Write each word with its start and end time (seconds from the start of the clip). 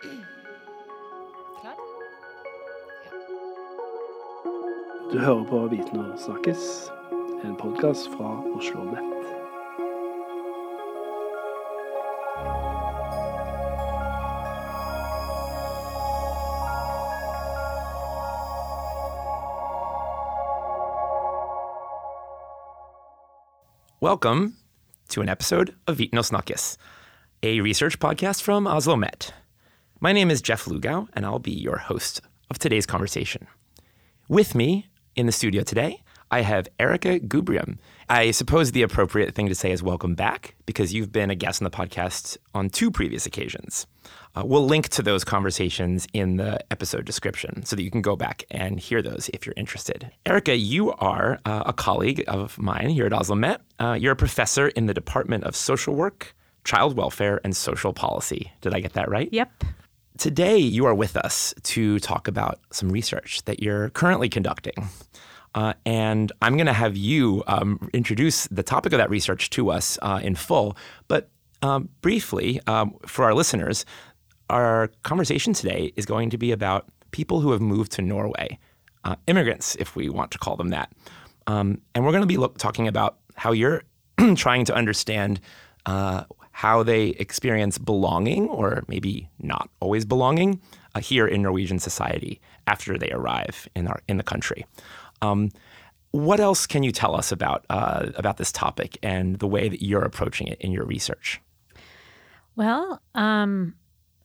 Klar? 0.00 1.76
Du 5.12 5.18
hører 5.18 5.44
på 5.44 5.66
Viten 5.66 5.98
og 5.98 6.18
snakkis, 6.18 6.88
en 7.44 7.56
podkast 7.56 8.08
fra 8.16 8.40
OsloMet. 8.56 9.04
Welcome 24.00 24.54
to 25.08 25.20
an 25.20 25.28
episode 25.28 25.74
of 25.86 25.98
Viten 25.98 26.18
og 26.18 26.24
snakkis, 26.24 26.78
a 27.42 27.60
research 27.60 27.98
podcast 27.98 28.42
from 28.42 28.66
Oslo 28.66 28.96
Met. 28.96 29.39
My 30.02 30.14
name 30.14 30.30
is 30.30 30.40
Jeff 30.40 30.64
Lugau, 30.64 31.08
and 31.12 31.26
I'll 31.26 31.38
be 31.38 31.52
your 31.52 31.76
host 31.76 32.22
of 32.48 32.58
today's 32.58 32.86
conversation. 32.86 33.46
With 34.28 34.54
me 34.54 34.86
in 35.14 35.26
the 35.26 35.32
studio 35.32 35.62
today, 35.62 36.02
I 36.30 36.40
have 36.40 36.68
Erika 36.78 37.20
Gubrium. 37.20 37.76
I 38.08 38.30
suppose 38.30 38.72
the 38.72 38.80
appropriate 38.80 39.34
thing 39.34 39.48
to 39.48 39.54
say 39.54 39.72
is 39.72 39.82
welcome 39.82 40.14
back 40.14 40.54
because 40.64 40.94
you've 40.94 41.12
been 41.12 41.28
a 41.28 41.34
guest 41.34 41.60
on 41.60 41.64
the 41.64 41.70
podcast 41.70 42.38
on 42.54 42.70
two 42.70 42.90
previous 42.90 43.26
occasions. 43.26 43.86
Uh, 44.34 44.42
we'll 44.42 44.64
link 44.64 44.88
to 44.88 45.02
those 45.02 45.22
conversations 45.22 46.06
in 46.14 46.38
the 46.38 46.58
episode 46.72 47.04
description 47.04 47.62
so 47.66 47.76
that 47.76 47.82
you 47.82 47.90
can 47.90 48.00
go 48.00 48.16
back 48.16 48.44
and 48.50 48.80
hear 48.80 49.02
those 49.02 49.28
if 49.34 49.44
you're 49.44 49.54
interested. 49.58 50.10
Erica, 50.24 50.56
you 50.56 50.92
are 50.92 51.40
uh, 51.44 51.64
a 51.66 51.74
colleague 51.74 52.24
of 52.26 52.58
mine 52.58 52.88
here 52.88 53.04
at 53.04 53.12
Oslo 53.12 53.36
Met. 53.36 53.60
Uh, 53.78 53.98
you're 54.00 54.12
a 54.12 54.16
professor 54.16 54.68
in 54.68 54.86
the 54.86 54.94
Department 54.94 55.44
of 55.44 55.54
Social 55.54 55.94
Work, 55.94 56.34
Child 56.64 56.96
Welfare, 56.96 57.38
and 57.44 57.54
Social 57.54 57.92
Policy. 57.92 58.50
Did 58.62 58.72
I 58.72 58.80
get 58.80 58.94
that 58.94 59.10
right? 59.10 59.28
Yep. 59.30 59.62
Today, 60.20 60.58
you 60.58 60.84
are 60.84 60.94
with 60.94 61.16
us 61.16 61.54
to 61.62 61.98
talk 61.98 62.28
about 62.28 62.60
some 62.70 62.92
research 62.92 63.42
that 63.46 63.62
you're 63.62 63.88
currently 63.88 64.28
conducting. 64.28 64.74
Uh, 65.54 65.72
and 65.86 66.30
I'm 66.42 66.58
going 66.58 66.66
to 66.66 66.74
have 66.74 66.94
you 66.94 67.42
um, 67.46 67.88
introduce 67.94 68.46
the 68.48 68.62
topic 68.62 68.92
of 68.92 68.98
that 68.98 69.08
research 69.08 69.48
to 69.48 69.70
us 69.70 69.98
uh, 70.02 70.20
in 70.22 70.34
full. 70.34 70.76
But 71.08 71.30
um, 71.62 71.88
briefly, 72.02 72.60
um, 72.66 72.98
for 73.06 73.24
our 73.24 73.32
listeners, 73.32 73.86
our 74.50 74.90
conversation 75.04 75.54
today 75.54 75.90
is 75.96 76.04
going 76.04 76.28
to 76.28 76.36
be 76.36 76.52
about 76.52 76.86
people 77.12 77.40
who 77.40 77.52
have 77.52 77.62
moved 77.62 77.90
to 77.92 78.02
Norway, 78.02 78.58
uh, 79.04 79.16
immigrants, 79.26 79.74
if 79.76 79.96
we 79.96 80.10
want 80.10 80.32
to 80.32 80.38
call 80.38 80.54
them 80.54 80.68
that. 80.68 80.92
Um, 81.46 81.80
and 81.94 82.04
we're 82.04 82.12
going 82.12 82.24
to 82.24 82.26
be 82.26 82.36
look, 82.36 82.58
talking 82.58 82.86
about 82.86 83.16
how 83.36 83.52
you're 83.52 83.84
trying 84.36 84.66
to 84.66 84.74
understand 84.74 85.40
uh, 85.86 86.24
how 86.60 86.82
they 86.82 87.08
experience 87.18 87.78
belonging, 87.78 88.46
or 88.48 88.82
maybe 88.86 89.30
not 89.38 89.70
always 89.80 90.04
belonging, 90.04 90.60
uh, 90.94 91.00
here 91.00 91.26
in 91.26 91.40
Norwegian 91.40 91.78
society 91.78 92.38
after 92.66 92.98
they 92.98 93.10
arrive 93.12 93.66
in 93.74 93.88
our 93.88 94.02
in 94.08 94.18
the 94.18 94.22
country. 94.22 94.66
Um, 95.22 95.48
what 96.10 96.38
else 96.38 96.66
can 96.66 96.82
you 96.82 96.92
tell 96.92 97.16
us 97.16 97.32
about 97.32 97.64
uh, 97.70 98.10
about 98.14 98.36
this 98.36 98.52
topic 98.52 98.98
and 99.02 99.38
the 99.38 99.46
way 99.46 99.70
that 99.70 99.82
you're 99.82 100.04
approaching 100.04 100.48
it 100.48 100.60
in 100.60 100.70
your 100.70 100.84
research? 100.84 101.40
Well, 102.56 103.00
um, 103.14 103.74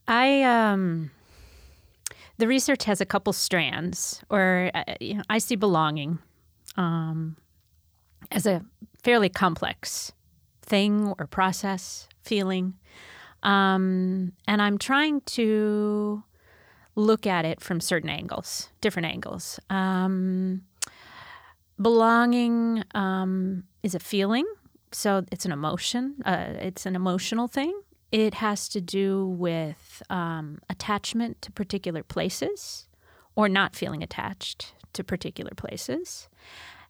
I 0.09 0.43
um, 0.43 1.11
the 2.37 2.47
research 2.49 2.83
has 2.83 2.99
a 2.99 3.05
couple 3.05 3.31
strands, 3.31 4.21
or 4.29 4.71
uh, 4.73 4.83
you 4.99 5.13
know, 5.13 5.23
I 5.29 5.37
see 5.37 5.55
belonging 5.55 6.19
um, 6.75 7.37
as 8.29 8.45
a 8.45 8.61
fairly 9.03 9.29
complex 9.29 10.11
thing 10.61 11.13
or 11.17 11.27
process, 11.27 12.09
feeling, 12.25 12.73
um, 13.43 14.33
and 14.47 14.61
I'm 14.61 14.77
trying 14.77 15.21
to 15.21 16.23
look 16.95 17.27
at 17.27 17.45
it 17.45 17.61
from 17.61 17.79
certain 17.79 18.09
angles, 18.09 18.69
different 18.81 19.07
angles. 19.07 19.59
Um, 19.69 20.63
belonging 21.81 22.83
um, 22.93 23.63
is 23.83 23.95
a 23.95 23.99
feeling, 23.99 24.45
so 24.91 25.23
it's 25.31 25.45
an 25.45 25.51
emotion. 25.51 26.15
Uh, 26.25 26.53
it's 26.59 26.85
an 26.85 26.95
emotional 26.95 27.47
thing. 27.47 27.79
It 28.11 28.35
has 28.35 28.69
to 28.69 28.81
do 28.81 29.27
with 29.27 30.01
um, 30.09 30.59
attachment 30.69 31.41
to 31.41 31.51
particular 31.51 32.01
places 32.01 32.87
or 33.35 33.49
not 33.49 33.75
feeling 33.75 34.01
attached 34.01 34.73
to 34.93 35.03
particular 35.03 35.51
places. 35.55 36.29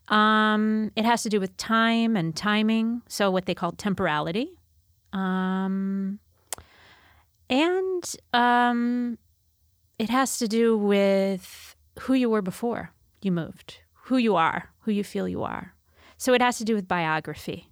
Um, 0.08 0.92
it 0.96 1.04
has 1.04 1.24
to 1.24 1.30
do 1.30 1.40
with 1.40 1.58
time 1.58 2.16
and 2.16 2.36
timing, 2.36 3.02
so 3.08 3.32
what 3.32 3.46
they 3.48 3.56
call 3.56 3.72
temporality. 3.72 4.52
Um, 5.16 6.20
and 7.50 8.16
um, 8.34 9.18
it 9.98 10.10
has 10.10 10.38
to 10.40 10.48
do 10.48 10.78
with 10.78 11.76
who 12.02 12.14
you 12.14 12.30
were 12.30 12.42
before 12.42 12.92
you 13.22 13.32
moved, 13.32 13.80
who 13.94 14.18
you 14.18 14.36
are, 14.36 14.72
who 14.82 14.92
you 14.92 15.04
feel 15.04 15.28
you 15.28 15.42
are. 15.44 15.74
So 16.18 16.34
it 16.34 16.42
has 16.42 16.58
to 16.58 16.66
do 16.66 16.76
with 16.76 16.88
biography. 16.88 17.72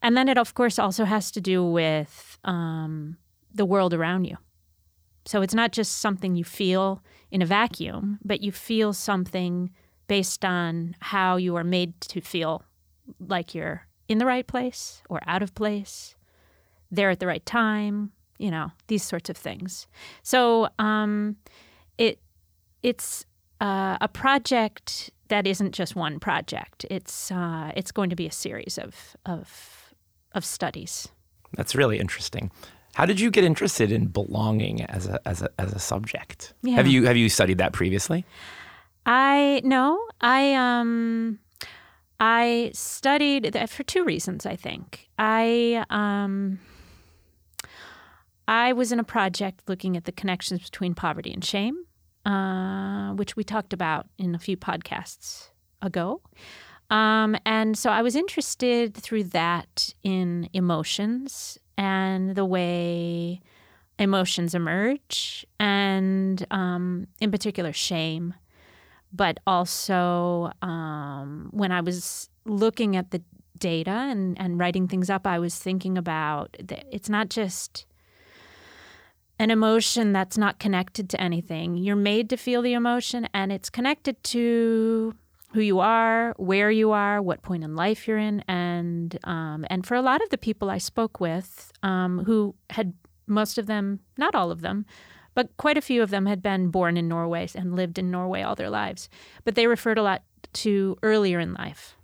And 0.00 0.16
then 0.16 0.28
it, 0.28 0.38
of 0.38 0.54
course, 0.54 0.78
also 0.78 1.04
has 1.04 1.30
to 1.32 1.40
do 1.40 1.64
with 1.64 2.38
um, 2.44 3.16
the 3.52 3.64
world 3.64 3.92
around 3.92 4.24
you. 4.24 4.36
So 5.24 5.42
it's 5.42 5.54
not 5.54 5.72
just 5.72 5.98
something 5.98 6.36
you 6.36 6.44
feel 6.44 7.02
in 7.30 7.42
a 7.42 7.46
vacuum, 7.46 8.18
but 8.24 8.40
you 8.40 8.52
feel 8.52 8.92
something 8.92 9.70
based 10.06 10.44
on 10.44 10.94
how 11.00 11.36
you 11.36 11.56
are 11.56 11.64
made 11.64 12.00
to 12.02 12.20
feel 12.20 12.64
like 13.18 13.54
you're 13.54 13.86
in 14.08 14.18
the 14.18 14.26
right 14.26 14.46
place 14.46 15.02
or 15.08 15.20
out 15.26 15.42
of 15.42 15.54
place, 15.54 16.16
there 16.92 17.10
at 17.10 17.18
the 17.18 17.26
right 17.26 17.44
time, 17.44 18.12
you 18.38 18.50
know, 18.50 18.70
these 18.86 19.02
sorts 19.02 19.30
of 19.30 19.36
things. 19.36 19.88
So 20.22 20.68
um, 20.78 21.36
it 21.98 22.20
it's 22.82 23.24
uh, 23.60 23.96
a 24.00 24.08
project 24.08 25.10
that 25.28 25.46
isn't 25.46 25.72
just 25.72 25.96
one 25.96 26.20
project. 26.20 26.84
It's 26.90 27.32
uh, 27.32 27.72
it's 27.74 27.90
going 27.90 28.10
to 28.10 28.16
be 28.16 28.26
a 28.26 28.32
series 28.32 28.78
of 28.78 29.16
of 29.26 29.94
of 30.34 30.44
studies. 30.44 31.08
That's 31.56 31.74
really 31.74 31.98
interesting. 31.98 32.50
How 32.94 33.06
did 33.06 33.20
you 33.20 33.30
get 33.30 33.44
interested 33.44 33.90
in 33.90 34.06
belonging 34.06 34.82
as 34.82 35.06
a 35.06 35.18
as 35.26 35.42
a 35.42 35.48
as 35.58 35.72
a 35.72 35.78
subject? 35.78 36.52
Yeah. 36.62 36.76
Have 36.76 36.86
you 36.86 37.06
have 37.06 37.16
you 37.16 37.28
studied 37.28 37.58
that 37.58 37.72
previously? 37.72 38.24
I 39.06 39.62
no, 39.64 39.98
I 40.20 40.54
um 40.54 41.38
I 42.20 42.70
studied 42.74 43.56
for 43.68 43.82
two 43.82 44.04
reasons, 44.04 44.46
I 44.46 44.56
think. 44.56 45.08
I 45.18 45.84
um 45.90 46.58
I 48.48 48.72
was 48.72 48.92
in 48.92 48.98
a 48.98 49.04
project 49.04 49.62
looking 49.68 49.96
at 49.96 50.04
the 50.04 50.12
connections 50.12 50.62
between 50.62 50.94
poverty 50.94 51.32
and 51.32 51.44
shame, 51.44 51.84
uh, 52.26 53.12
which 53.12 53.36
we 53.36 53.44
talked 53.44 53.72
about 53.72 54.06
in 54.18 54.34
a 54.34 54.38
few 54.38 54.56
podcasts 54.56 55.50
ago. 55.80 56.20
Um, 56.90 57.36
and 57.46 57.78
so 57.78 57.90
I 57.90 58.02
was 58.02 58.16
interested 58.16 58.94
through 58.94 59.24
that 59.24 59.94
in 60.02 60.48
emotions 60.52 61.58
and 61.78 62.34
the 62.34 62.44
way 62.44 63.40
emotions 63.98 64.54
emerge, 64.54 65.46
and 65.58 66.44
um, 66.50 67.06
in 67.20 67.30
particular, 67.30 67.72
shame. 67.72 68.34
But 69.12 69.38
also, 69.46 70.50
um, 70.62 71.48
when 71.52 71.72
I 71.72 71.80
was 71.80 72.28
looking 72.44 72.96
at 72.96 73.10
the 73.10 73.22
data 73.58 73.90
and, 73.90 74.38
and 74.40 74.58
writing 74.58 74.88
things 74.88 75.08
up, 75.08 75.26
I 75.26 75.38
was 75.38 75.56
thinking 75.56 75.96
about 75.96 76.56
that 76.62 76.84
it's 76.90 77.08
not 77.08 77.28
just 77.28 77.86
an 79.38 79.50
emotion 79.50 80.12
that's 80.12 80.38
not 80.38 80.58
connected 80.58 81.10
to 81.10 81.20
anything. 81.20 81.76
You're 81.76 81.96
made 81.96 82.30
to 82.30 82.36
feel 82.36 82.62
the 82.62 82.74
emotion, 82.74 83.28
and 83.34 83.52
it's 83.52 83.70
connected 83.70 84.22
to 84.24 85.14
who 85.52 85.60
you 85.60 85.80
are, 85.80 86.34
where 86.38 86.70
you 86.70 86.92
are, 86.92 87.20
what 87.20 87.42
point 87.42 87.64
in 87.64 87.76
life 87.76 88.08
you're 88.08 88.18
in, 88.18 88.42
and 88.48 89.18
um, 89.24 89.66
and 89.68 89.86
for 89.86 89.94
a 89.94 90.02
lot 90.02 90.22
of 90.22 90.30
the 90.30 90.38
people 90.38 90.70
I 90.70 90.78
spoke 90.78 91.20
with, 91.20 91.72
um, 91.82 92.24
who 92.24 92.54
had 92.70 92.94
most 93.26 93.58
of 93.58 93.66
them, 93.66 94.00
not 94.16 94.34
all 94.34 94.50
of 94.50 94.60
them, 94.60 94.86
but 95.34 95.56
quite 95.56 95.78
a 95.78 95.82
few 95.82 96.02
of 96.02 96.10
them 96.10 96.26
had 96.26 96.42
been 96.42 96.68
born 96.68 96.96
in 96.96 97.08
Norway 97.08 97.48
and 97.54 97.76
lived 97.76 97.98
in 97.98 98.10
Norway 98.10 98.42
all 98.42 98.54
their 98.54 98.70
lives, 98.70 99.08
but 99.44 99.54
they 99.54 99.66
referred 99.66 99.98
a 99.98 100.02
lot 100.02 100.22
to 100.52 100.96
earlier 101.02 101.40
in 101.40 101.54
life. 101.54 101.96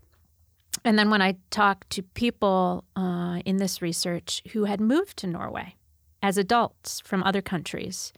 And 0.85 0.99
then 0.99 1.11
when 1.11 1.23
I 1.23 1.37
talked 1.51 1.91
to 1.91 2.03
people 2.03 2.85
uh, 2.97 3.41
in 3.45 3.57
this 3.57 3.83
research 3.83 4.43
who 4.53 4.65
had 4.65 4.81
moved 4.81 5.17
to 5.19 5.27
Norway 5.27 5.75
as 6.23 6.39
adults 6.39 7.01
from 7.01 7.23
other 7.23 7.43
countries, 7.43 8.13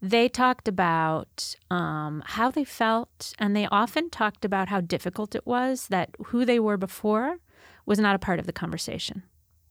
they 0.00 0.28
talked 0.28 0.68
about 0.68 1.56
um, 1.70 2.22
how 2.26 2.50
they 2.50 2.64
felt, 2.64 3.32
and 3.38 3.54
they 3.54 3.66
often 3.66 4.10
talked 4.10 4.44
about 4.44 4.68
how 4.68 4.80
difficult 4.80 5.34
it 5.34 5.46
was 5.46 5.88
that 5.88 6.10
who 6.26 6.44
they 6.44 6.60
were 6.60 6.76
before 6.76 7.38
was 7.84 7.98
not 7.98 8.14
a 8.14 8.18
part 8.18 8.38
of 8.38 8.46
the 8.46 8.52
conversation. 8.52 9.22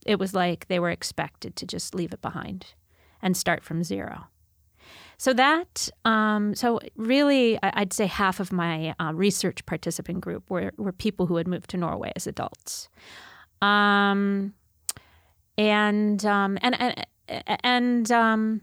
It 0.06 0.20
was 0.20 0.34
like 0.34 0.68
they 0.68 0.80
were 0.80 0.90
expected 0.90 1.56
to 1.56 1.66
just 1.66 1.96
leave 1.96 2.14
it 2.14 2.22
behind 2.22 2.74
and 3.22 3.38
start 3.38 3.64
from 3.64 3.84
zero. 3.84 4.28
So 5.18 5.34
that, 5.34 5.90
um, 6.06 6.54
so 6.56 6.80
really, 6.96 7.58
I'd 7.64 7.94
say 7.94 8.06
half 8.06 8.40
of 8.40 8.52
my 8.52 8.94
uh, 9.00 9.14
research 9.14 9.66
participant 9.66 10.22
group 10.22 10.50
were, 10.50 10.72
were 10.78 10.92
people 10.92 11.26
who 11.26 11.38
had 11.38 11.48
moved 11.48 11.70
to 11.72 11.78
Norway 11.78 12.12
as 12.16 12.28
adults, 12.28 12.88
um, 13.62 14.54
and 15.58 16.24
um, 16.24 16.60
and 16.62 16.80
and 16.80 17.06
and 17.28 18.12
um, 18.12 18.62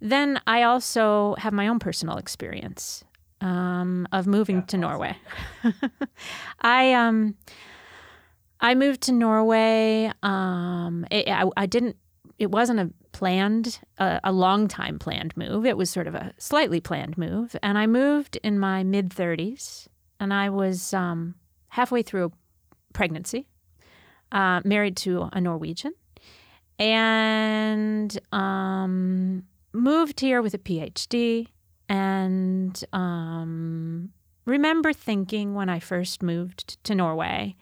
then 0.00 0.40
I 0.46 0.62
also 0.62 1.36
have 1.38 1.52
my 1.52 1.68
own 1.68 1.78
personal 1.78 2.16
experience 2.16 3.04
um, 3.40 4.06
of 4.12 4.26
moving 4.26 4.64
to 4.64 4.76
Norway. 4.76 5.16
I 6.60 6.92
um, 6.92 7.36
I 8.60 8.74
moved 8.74 9.02
to 9.02 9.12
Norway. 9.12 10.10
Um, 10.22 11.06
it, 11.10 11.28
I, 11.28 11.44
I 11.56 11.66
didn't. 11.66 11.96
It 12.38 12.50
wasn't 12.50 12.80
a 12.80 12.90
planned, 13.12 13.78
uh, 13.98 14.18
a 14.24 14.32
long 14.32 14.66
time 14.66 14.98
planned 14.98 15.36
move. 15.36 15.66
It 15.66 15.76
was 15.76 15.90
sort 15.90 16.06
of 16.06 16.14
a 16.14 16.32
slightly 16.38 16.80
planned 16.80 17.18
move, 17.18 17.54
and 17.62 17.76
I 17.76 17.86
moved 17.86 18.38
in 18.42 18.58
my 18.58 18.82
mid 18.84 19.12
thirties, 19.12 19.88
and 20.18 20.32
I 20.32 20.48
was 20.48 20.94
um, 20.94 21.34
halfway 21.68 22.02
through 22.02 22.26
a 22.26 22.30
pregnancy, 22.92 23.48
uh, 24.30 24.60
married 24.64 24.96
to 24.98 25.28
a 25.32 25.40
Norwegian, 25.40 25.94
and 26.78 28.18
um, 28.32 29.44
moved 29.72 30.20
here 30.20 30.42
with 30.42 30.54
a 30.54 30.58
PhD 30.58 31.48
and 31.88 32.82
um, 32.92 34.10
remember 34.46 34.92
thinking 34.92 35.54
when 35.54 35.68
I 35.68 35.78
first 35.78 36.22
moved 36.22 36.82
to 36.84 36.94
Norway, 36.94 37.54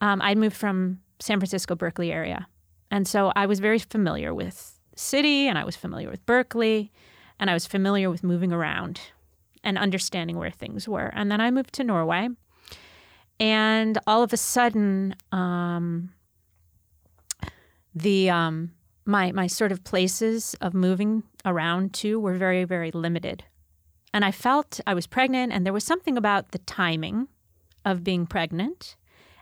um, 0.00 0.20
I 0.22 0.34
moved 0.34 0.56
from 0.56 1.00
San 1.18 1.38
Francisco, 1.38 1.74
Berkeley 1.74 2.12
area. 2.12 2.46
And 2.90 3.06
so 3.06 3.32
I 3.36 3.46
was 3.46 3.60
very 3.60 3.78
familiar 3.78 4.34
with 4.34 4.78
city 4.96 5.46
and 5.46 5.56
I 5.56 5.64
was 5.64 5.76
familiar 5.76 6.10
with 6.10 6.24
Berkeley 6.26 6.92
and 7.38 7.48
I 7.48 7.54
was 7.54 7.66
familiar 7.66 8.10
with 8.10 8.22
moving 8.22 8.52
around 8.52 9.00
and 9.64 9.78
understanding 9.78 10.36
where 10.36 10.50
things 10.50 10.88
were. 10.88 11.10
And 11.14 11.30
then 11.30 11.40
I 11.40 11.50
moved 11.50 11.72
to 11.74 11.84
Norway. 11.84 12.28
And 13.38 13.98
all 14.06 14.22
of 14.22 14.34
a 14.34 14.36
sudden, 14.36 15.14
um, 15.32 16.12
the 17.94 18.30
um, 18.30 18.72
my 19.04 19.32
my 19.32 19.46
sort 19.46 19.72
of 19.72 19.84
places 19.84 20.54
of 20.60 20.74
moving 20.74 21.22
around 21.44 21.94
to 21.94 22.18
were 22.20 22.34
very 22.34 22.64
very 22.64 22.90
limited. 22.90 23.44
And 24.12 24.24
I 24.24 24.32
felt 24.32 24.80
I 24.86 24.94
was 24.94 25.06
pregnant, 25.06 25.52
and 25.52 25.64
there 25.64 25.72
was 25.72 25.84
something 25.84 26.16
about 26.16 26.50
the 26.50 26.58
timing 26.58 27.28
of 27.84 28.02
being 28.02 28.26
pregnant 28.26 28.96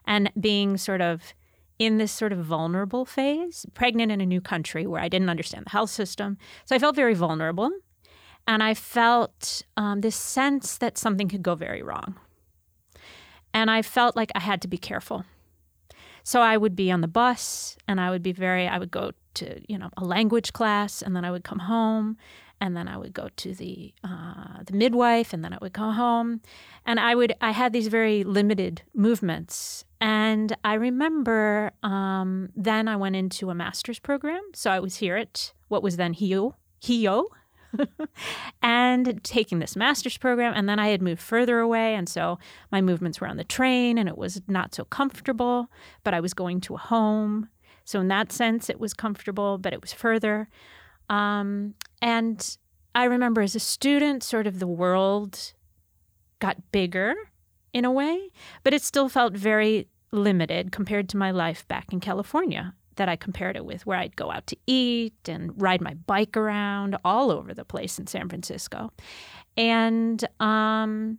and 0.07 0.31
being 0.39 0.77
sort 0.77 1.01
of 1.01 1.35
in 1.79 1.99
this 1.99 2.13
sort 2.13 2.33
of 2.33 2.45
vulnerable 2.45 3.05
phase, 3.05 3.65
pregnant 3.75 4.11
in 4.11 4.21
a 4.21 4.27
new 4.27 4.41
country 4.41 4.87
where 4.87 5.01
I 5.01 5.09
didn't 5.09 5.29
understand 5.29 5.67
the 5.67 5.71
health 5.71 5.91
system. 5.91 6.37
So 6.65 6.75
I 6.75 6.79
felt 6.79 6.97
very 6.97 7.15
vulnerable. 7.15 7.71
And 8.47 8.63
I 8.63 8.75
felt 8.75 9.63
um, 9.77 10.01
this 10.01 10.17
sense 10.17 10.79
that 10.79 10.97
something 10.97 11.29
could 11.29 11.43
go 11.43 11.55
very 11.55 11.83
wrong. 11.83 12.17
And 13.53 13.71
I 13.71 13.83
felt 13.83 14.17
like 14.17 14.33
I 14.35 14.41
had 14.41 14.63
to 14.63 14.69
be 14.69 14.79
careful. 14.79 15.25
So 16.29 16.43
I 16.43 16.59
would 16.59 16.77
be 16.77 16.91
on 16.91 17.01
the 17.01 17.09
bus 17.09 17.79
and 17.89 17.99
I 17.99 18.11
would 18.11 18.23
be 18.23 18.33
very, 18.33 18.69
I 18.69 18.79
would 18.79 18.91
go 18.91 19.13
to, 19.33 19.47
you 19.67 19.79
know, 19.79 19.89
a 19.97 20.05
language 20.05 20.53
class 20.53 21.01
and 21.01 21.17
then 21.17 21.25
I 21.25 21.31
would 21.31 21.43
come 21.43 21.61
home 21.61 22.19
and 22.61 22.77
then 22.77 22.87
I 22.87 22.99
would 22.99 23.15
go 23.15 23.31
to 23.35 23.55
the 23.55 23.95
uh, 24.05 24.59
the 24.67 24.75
midwife, 24.75 25.33
and 25.33 25.45
then 25.45 25.53
I 25.53 25.59
would 25.63 25.73
go 25.73 25.93
home, 25.93 26.41
and 26.85 26.99
I 26.99 27.15
would 27.15 27.33
I 27.41 27.53
had 27.53 27.73
these 27.73 27.87
very 27.87 28.25
limited 28.25 28.83
movements, 28.95 29.85
and 30.01 30.57
I 30.65 30.75
remember 30.75 31.71
um, 31.85 32.51
then 32.57 32.89
I 32.89 32.97
went 32.97 33.15
into 33.15 33.49
a 33.51 33.55
master's 33.55 34.01
program, 34.01 34.43
so 34.55 34.73
I 34.73 34.81
was 34.81 34.97
here 34.97 35.17
at 35.17 35.53
what 35.69 35.85
was 35.85 35.97
then 35.97 36.15
HiO 36.15 36.55
HiO. 36.83 37.27
And 38.63 39.23
taking 39.25 39.59
this 39.59 39.77
master's 39.77 40.17
program, 40.17 40.53
and 40.55 40.69
then 40.69 40.79
I 40.79 40.89
had 40.89 41.03
moved 41.03 41.21
further 41.21 41.59
away, 41.59 41.95
and 41.95 42.09
so 42.09 42.39
my 42.73 42.81
movements 42.81 43.21
were 43.21 43.29
on 43.29 43.37
the 43.37 43.45
train, 43.45 43.99
and 43.99 44.09
it 44.09 44.19
was 44.19 44.41
not 44.49 44.75
so 44.75 44.85
comfortable. 44.85 45.71
But 46.05 46.15
I 46.15 46.21
was 46.21 46.35
going 46.35 46.61
to 46.63 46.75
a 46.75 46.79
home, 46.79 47.49
so 47.85 48.01
in 48.01 48.09
that 48.09 48.33
sense, 48.33 48.69
it 48.69 48.81
was 48.81 48.95
comfortable, 48.95 49.59
but 49.59 49.73
it 49.73 49.81
was 49.81 49.93
further. 49.93 50.49
Um, 51.09 51.75
and 52.03 52.57
I 52.95 53.05
remember 53.05 53.41
as 53.41 53.55
a 53.55 53.61
student, 53.61 54.23
sort 54.23 54.47
of 54.47 54.59
the 54.59 54.67
world 54.67 55.55
got 56.39 56.71
bigger 56.71 57.15
in 57.73 57.85
a 57.85 57.93
way, 57.93 58.31
but 58.63 58.75
it 58.75 58.83
still 58.83 59.09
felt 59.09 59.35
very 59.35 59.89
limited 60.11 60.73
compared 60.73 61.09
to 61.11 61.17
my 61.17 61.31
life 61.31 61.67
back 61.69 61.93
in 61.93 62.01
California 62.01 62.75
that 62.99 63.09
I 63.09 63.17
compared 63.17 63.57
it 63.57 63.65
with, 63.65 63.87
where 63.87 63.99
I'd 63.99 64.15
go 64.15 64.31
out 64.31 64.47
to 64.49 64.57
eat 64.67 65.29
and 65.29 65.61
ride 65.61 65.81
my 65.81 65.95
bike 65.95 66.37
around 66.37 66.97
all 67.05 67.31
over 67.31 67.55
the 67.55 67.65
place 67.65 67.99
in 67.99 68.07
San 68.07 68.29
Francisco. 68.29 68.93
And 69.57 70.23
um, 70.39 71.19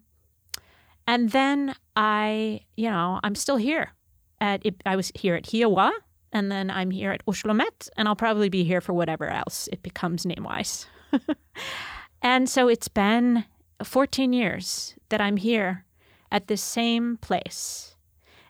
and 1.08 1.32
then 1.32 1.76
I, 1.96 2.62
you 2.78 2.90
know, 2.90 3.20
I'm 3.24 3.36
still 3.36 3.58
here. 3.58 3.94
At 4.40 4.64
I 4.86 4.96
was 4.96 5.12
here 5.16 5.36
at 5.36 5.44
HiOA, 5.44 5.92
and 6.32 6.52
then 6.52 6.70
I'm 6.70 6.92
here 6.92 7.12
at 7.12 7.26
OsloMet, 7.26 7.90
and 7.98 8.08
I'll 8.08 8.16
probably 8.16 8.50
be 8.50 8.64
here 8.64 8.80
for 8.80 8.94
whatever 8.94 9.28
else 9.28 9.68
it 9.72 9.82
becomes 9.82 10.26
name 10.26 10.44
wise. 10.44 10.86
and 12.22 12.48
so 12.48 12.68
it's 12.68 12.88
been 12.88 13.44
14 13.84 14.32
years 14.32 14.96
that 15.10 15.20
I'm 15.20 15.38
here 15.38 15.86
at 16.32 16.48
the 16.48 16.58
same 16.58 17.18
place. 17.18 17.96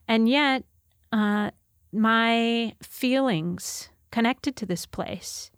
And 0.07 0.27
yet, 0.27 0.63
uh, 1.11 1.51
my 1.91 2.73
feelings 2.81 3.89
connected 4.11 4.55
to 4.55 4.65
this 4.65 4.85
place 4.85 5.51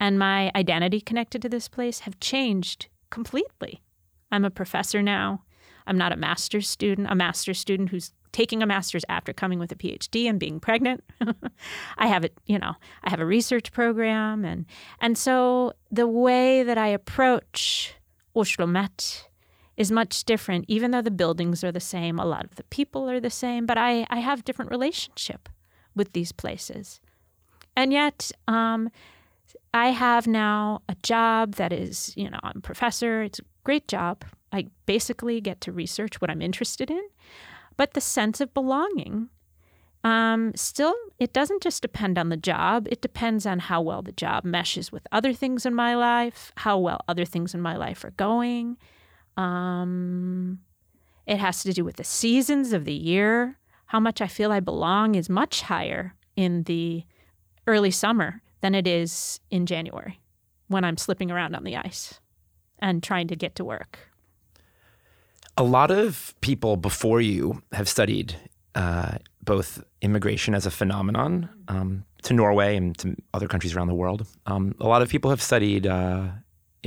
and 0.00 0.18
my 0.18 0.50
identity 0.54 1.00
connected 1.00 1.42
to 1.42 1.48
this 1.48 1.68
place 1.68 2.00
have 2.00 2.20
changed 2.20 2.88
completely. 3.10 3.82
I'm 4.30 4.44
a 4.44 4.50
professor 4.50 5.02
now. 5.02 5.42
I'm 5.86 5.98
not 5.98 6.12
a 6.12 6.16
master's 6.16 6.68
student, 6.68 7.08
a 7.10 7.14
master's 7.14 7.58
student 7.58 7.88
who's 7.88 8.12
taking 8.30 8.62
a 8.62 8.66
master's 8.66 9.04
after 9.08 9.32
coming 9.32 9.58
with 9.58 9.72
a 9.72 9.74
PhD 9.74 10.28
and 10.28 10.38
being 10.38 10.60
pregnant. 10.60 11.02
I 11.98 12.06
have 12.06 12.24
it, 12.24 12.38
you 12.46 12.58
know, 12.58 12.74
I 13.02 13.10
have 13.10 13.20
a 13.20 13.26
research 13.26 13.72
program 13.72 14.44
and 14.44 14.66
and 15.00 15.16
so 15.16 15.72
the 15.90 16.06
way 16.06 16.62
that 16.62 16.76
I 16.76 16.88
approach 16.88 17.94
OsloMet 18.36 19.24
is 19.78 19.90
much 19.90 20.24
different, 20.24 20.66
even 20.68 20.90
though 20.90 21.00
the 21.00 21.10
buildings 21.10 21.64
are 21.64 21.72
the 21.72 21.80
same, 21.80 22.18
a 22.18 22.26
lot 22.26 22.44
of 22.44 22.56
the 22.56 22.64
people 22.64 23.08
are 23.08 23.20
the 23.20 23.30
same, 23.30 23.64
but 23.64 23.78
I, 23.78 24.06
I 24.10 24.18
have 24.18 24.44
different 24.44 24.70
relationship 24.70 25.48
with 25.98 26.12
these 26.12 26.32
places. 26.32 27.00
And 27.76 27.92
yet, 27.92 28.32
um, 28.48 28.90
I 29.74 29.88
have 29.88 30.26
now 30.26 30.80
a 30.88 30.96
job 31.02 31.56
that 31.56 31.72
is, 31.72 32.12
you 32.16 32.30
know, 32.30 32.40
I'm 32.42 32.58
a 32.58 32.60
professor. 32.60 33.22
It's 33.22 33.38
a 33.38 33.44
great 33.64 33.86
job. 33.86 34.24
I 34.52 34.68
basically 34.86 35.40
get 35.40 35.60
to 35.62 35.72
research 35.72 36.20
what 36.20 36.30
I'm 36.30 36.42
interested 36.42 36.90
in. 36.90 37.02
But 37.76 37.92
the 37.92 38.00
sense 38.00 38.40
of 38.40 38.54
belonging, 38.54 39.28
um, 40.04 40.52
still, 40.54 40.94
it 41.18 41.32
doesn't 41.32 41.62
just 41.62 41.82
depend 41.82 42.18
on 42.18 42.28
the 42.28 42.36
job. 42.36 42.88
It 42.90 43.02
depends 43.02 43.46
on 43.46 43.58
how 43.58 43.82
well 43.82 44.02
the 44.02 44.12
job 44.12 44.44
meshes 44.44 44.90
with 44.90 45.06
other 45.12 45.32
things 45.32 45.66
in 45.66 45.74
my 45.74 45.94
life, 45.94 46.52
how 46.56 46.78
well 46.78 47.00
other 47.06 47.24
things 47.24 47.54
in 47.54 47.60
my 47.60 47.76
life 47.76 48.04
are 48.04 48.12
going. 48.12 48.78
Um, 49.36 50.60
it 51.26 51.36
has 51.36 51.62
to 51.62 51.72
do 51.72 51.84
with 51.84 51.96
the 51.96 52.04
seasons 52.04 52.72
of 52.72 52.84
the 52.84 52.94
year. 52.94 53.58
How 53.88 54.00
much 54.00 54.20
I 54.20 54.26
feel 54.26 54.52
I 54.52 54.60
belong 54.60 55.14
is 55.14 55.28
much 55.30 55.62
higher 55.62 56.14
in 56.36 56.64
the 56.64 57.04
early 57.66 57.90
summer 57.90 58.42
than 58.60 58.74
it 58.74 58.86
is 58.86 59.40
in 59.50 59.64
January 59.64 60.20
when 60.68 60.84
I'm 60.84 60.98
slipping 60.98 61.30
around 61.30 61.54
on 61.54 61.64
the 61.64 61.74
ice 61.76 62.20
and 62.78 63.02
trying 63.02 63.28
to 63.28 63.36
get 63.36 63.54
to 63.56 63.64
work. 63.64 63.98
A 65.56 65.62
lot 65.62 65.90
of 65.90 66.34
people 66.42 66.76
before 66.76 67.20
you 67.22 67.62
have 67.72 67.88
studied 67.88 68.36
uh, 68.74 69.16
both 69.42 69.82
immigration 70.02 70.54
as 70.54 70.66
a 70.66 70.70
phenomenon 70.70 71.48
um, 71.68 72.04
to 72.22 72.34
Norway 72.34 72.76
and 72.76 72.96
to 72.98 73.16
other 73.32 73.48
countries 73.48 73.74
around 73.74 73.88
the 73.88 73.94
world. 73.94 74.26
Um, 74.44 74.74
a 74.80 74.86
lot 74.86 75.00
of 75.00 75.08
people 75.08 75.30
have 75.30 75.40
studied 75.40 75.86
uh, 75.86 76.28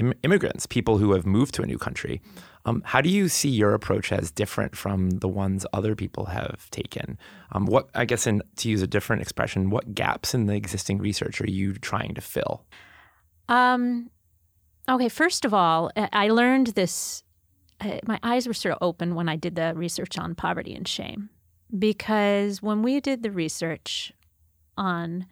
Im- 0.01 0.13
immigrants, 0.23 0.65
people 0.65 0.97
who 0.97 1.13
have 1.13 1.25
moved 1.25 1.53
to 1.53 1.61
a 1.61 1.65
new 1.67 1.77
country. 1.77 2.21
Um, 2.65 2.81
how 2.85 3.01
do 3.01 3.09
you 3.09 3.29
see 3.29 3.49
your 3.49 3.73
approach 3.73 4.11
as 4.11 4.31
different 4.31 4.75
from 4.75 5.11
the 5.11 5.27
ones 5.27 5.65
other 5.73 5.95
people 5.95 6.25
have 6.25 6.69
taken? 6.71 7.19
Um, 7.51 7.65
what, 7.67 7.89
I 7.93 8.05
guess, 8.05 8.25
in, 8.25 8.41
to 8.57 8.69
use 8.69 8.81
a 8.81 8.87
different 8.87 9.21
expression, 9.21 9.69
what 9.69 9.93
gaps 9.93 10.33
in 10.33 10.47
the 10.47 10.55
existing 10.55 10.97
research 10.97 11.39
are 11.39 11.49
you 11.49 11.73
trying 11.73 12.15
to 12.15 12.21
fill? 12.21 12.65
Um, 13.47 14.09
okay, 14.89 15.09
first 15.09 15.45
of 15.45 15.53
all, 15.53 15.91
I 15.95 16.29
learned 16.29 16.67
this 16.67 17.23
my 18.05 18.19
eyes 18.23 18.47
were 18.47 18.53
sort 18.53 18.73
of 18.73 18.77
open 18.81 19.15
when 19.15 19.29
I 19.29 19.35
did 19.35 19.55
the 19.55 19.73
research 19.75 20.17
on 20.17 20.35
poverty 20.35 20.73
and 20.73 20.87
shame. 20.87 21.29
Because 21.77 22.61
when 22.61 22.81
we 22.83 22.99
did 22.99 23.23
the 23.23 23.31
research 23.31 24.13
on 24.77 25.25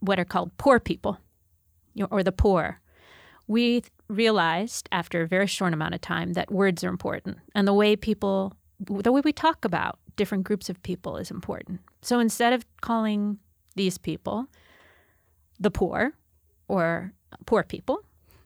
what 0.00 0.18
are 0.18 0.24
called 0.24 0.56
poor 0.56 0.78
people 0.78 1.18
or 2.10 2.22
the 2.22 2.32
poor, 2.32 2.80
we 3.46 3.82
realized 4.08 4.88
after 4.92 5.22
a 5.22 5.26
very 5.26 5.46
short 5.46 5.72
amount 5.72 5.94
of 5.94 6.00
time 6.00 6.32
that 6.34 6.50
words 6.50 6.82
are 6.84 6.88
important 6.88 7.38
and 7.54 7.66
the 7.66 7.74
way 7.74 7.96
people, 7.96 8.54
the 8.78 9.12
way 9.12 9.20
we 9.24 9.32
talk 9.32 9.64
about 9.64 9.98
different 10.16 10.44
groups 10.44 10.68
of 10.68 10.82
people 10.82 11.16
is 11.16 11.30
important. 11.30 11.80
So 12.02 12.18
instead 12.18 12.52
of 12.52 12.64
calling 12.80 13.38
these 13.74 13.98
people 13.98 14.46
the 15.60 15.70
poor 15.70 16.12
or 16.68 17.12
poor 17.46 17.62
people, 17.62 18.02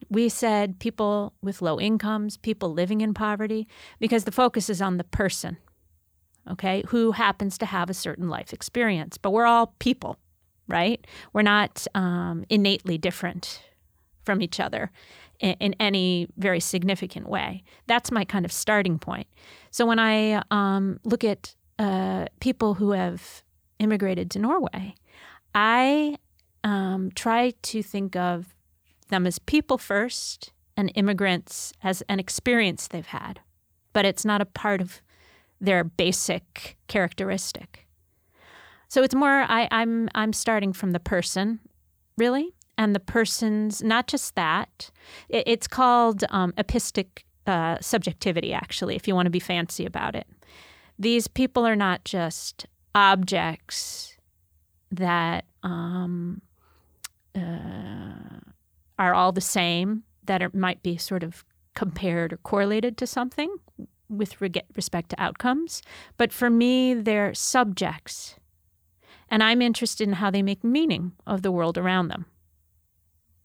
we 0.09 0.27
said 0.29 0.79
people 0.79 1.33
with 1.41 1.61
low 1.61 1.79
incomes, 1.79 2.37
people 2.37 2.73
living 2.73 3.01
in 3.01 3.13
poverty, 3.13 3.67
because 3.99 4.25
the 4.25 4.31
focus 4.31 4.69
is 4.69 4.81
on 4.81 4.97
the 4.97 5.05
person, 5.05 5.57
okay, 6.49 6.83
who 6.87 7.13
happens 7.13 7.57
to 7.59 7.65
have 7.65 7.89
a 7.89 7.93
certain 7.93 8.27
life 8.27 8.51
experience. 8.51 9.17
But 9.17 9.31
we're 9.31 9.45
all 9.45 9.73
people, 9.79 10.17
right? 10.67 11.05
We're 11.31 11.43
not 11.43 11.87
um, 11.95 12.43
innately 12.49 12.97
different 12.97 13.61
from 14.23 14.41
each 14.41 14.59
other 14.59 14.91
in, 15.39 15.55
in 15.59 15.75
any 15.79 16.27
very 16.37 16.59
significant 16.59 17.27
way. 17.27 17.63
That's 17.87 18.11
my 18.11 18.25
kind 18.25 18.45
of 18.45 18.51
starting 18.51 18.99
point. 18.99 19.27
So 19.71 19.85
when 19.85 19.99
I 19.99 20.43
um, 20.51 20.99
look 21.03 21.23
at 21.23 21.55
uh, 21.79 22.25
people 22.39 22.75
who 22.75 22.91
have 22.91 23.43
immigrated 23.79 24.29
to 24.31 24.39
Norway, 24.39 24.95
I 25.55 26.17
um, 26.63 27.11
try 27.15 27.53
to 27.61 27.83
think 27.83 28.15
of 28.15 28.53
them 29.09 29.27
as 29.27 29.39
people 29.39 29.77
first 29.77 30.53
and 30.77 30.91
immigrants 30.95 31.73
as 31.83 32.01
an 32.07 32.19
experience 32.19 32.87
they've 32.87 33.05
had, 33.05 33.41
but 33.93 34.05
it's 34.05 34.23
not 34.23 34.41
a 34.41 34.45
part 34.45 34.81
of 34.81 35.01
their 35.59 35.83
basic 35.83 36.77
characteristic. 36.87 37.87
So 38.87 39.03
it's 39.03 39.15
more 39.15 39.45
I, 39.47 39.67
I'm 39.71 40.09
I'm 40.15 40.33
starting 40.33 40.73
from 40.73 40.91
the 40.91 40.99
person, 40.99 41.59
really, 42.17 42.53
and 42.81 42.95
the 42.95 42.99
person's 42.99 43.83
not 43.83 44.07
just 44.07 44.33
that. 44.33 44.89
It, 45.29 45.43
it's 45.45 45.67
called 45.67 46.23
um, 46.29 46.51
epistic 46.57 47.25
uh, 47.45 47.77
subjectivity, 47.79 48.53
actually, 48.53 48.95
if 48.95 49.07
you 49.07 49.13
want 49.13 49.27
to 49.27 49.31
be 49.31 49.39
fancy 49.39 49.85
about 49.85 50.15
it. 50.15 50.25
These 50.97 51.27
people 51.27 51.63
are 51.67 51.75
not 51.75 52.03
just 52.05 52.65
objects 52.95 54.17
that 54.89 55.45
um, 55.61 56.41
uh, 57.35 58.39
are 58.97 59.13
all 59.13 59.31
the 59.31 59.41
same, 59.41 60.03
that 60.23 60.41
are, 60.41 60.49
might 60.53 60.81
be 60.81 60.97
sort 60.97 61.21
of 61.21 61.45
compared 61.75 62.33
or 62.33 62.37
correlated 62.37 62.97
to 62.97 63.05
something 63.05 63.55
with 64.09 64.41
respect 64.75 65.09
to 65.09 65.21
outcomes. 65.21 65.83
But 66.17 66.33
for 66.33 66.49
me, 66.49 66.95
they're 66.95 67.35
subjects. 67.35 68.37
And 69.29 69.43
I'm 69.43 69.61
interested 69.61 70.07
in 70.07 70.15
how 70.15 70.31
they 70.31 70.41
make 70.41 70.63
meaning 70.63 71.11
of 71.27 71.43
the 71.43 71.51
world 71.51 71.77
around 71.77 72.07
them. 72.07 72.25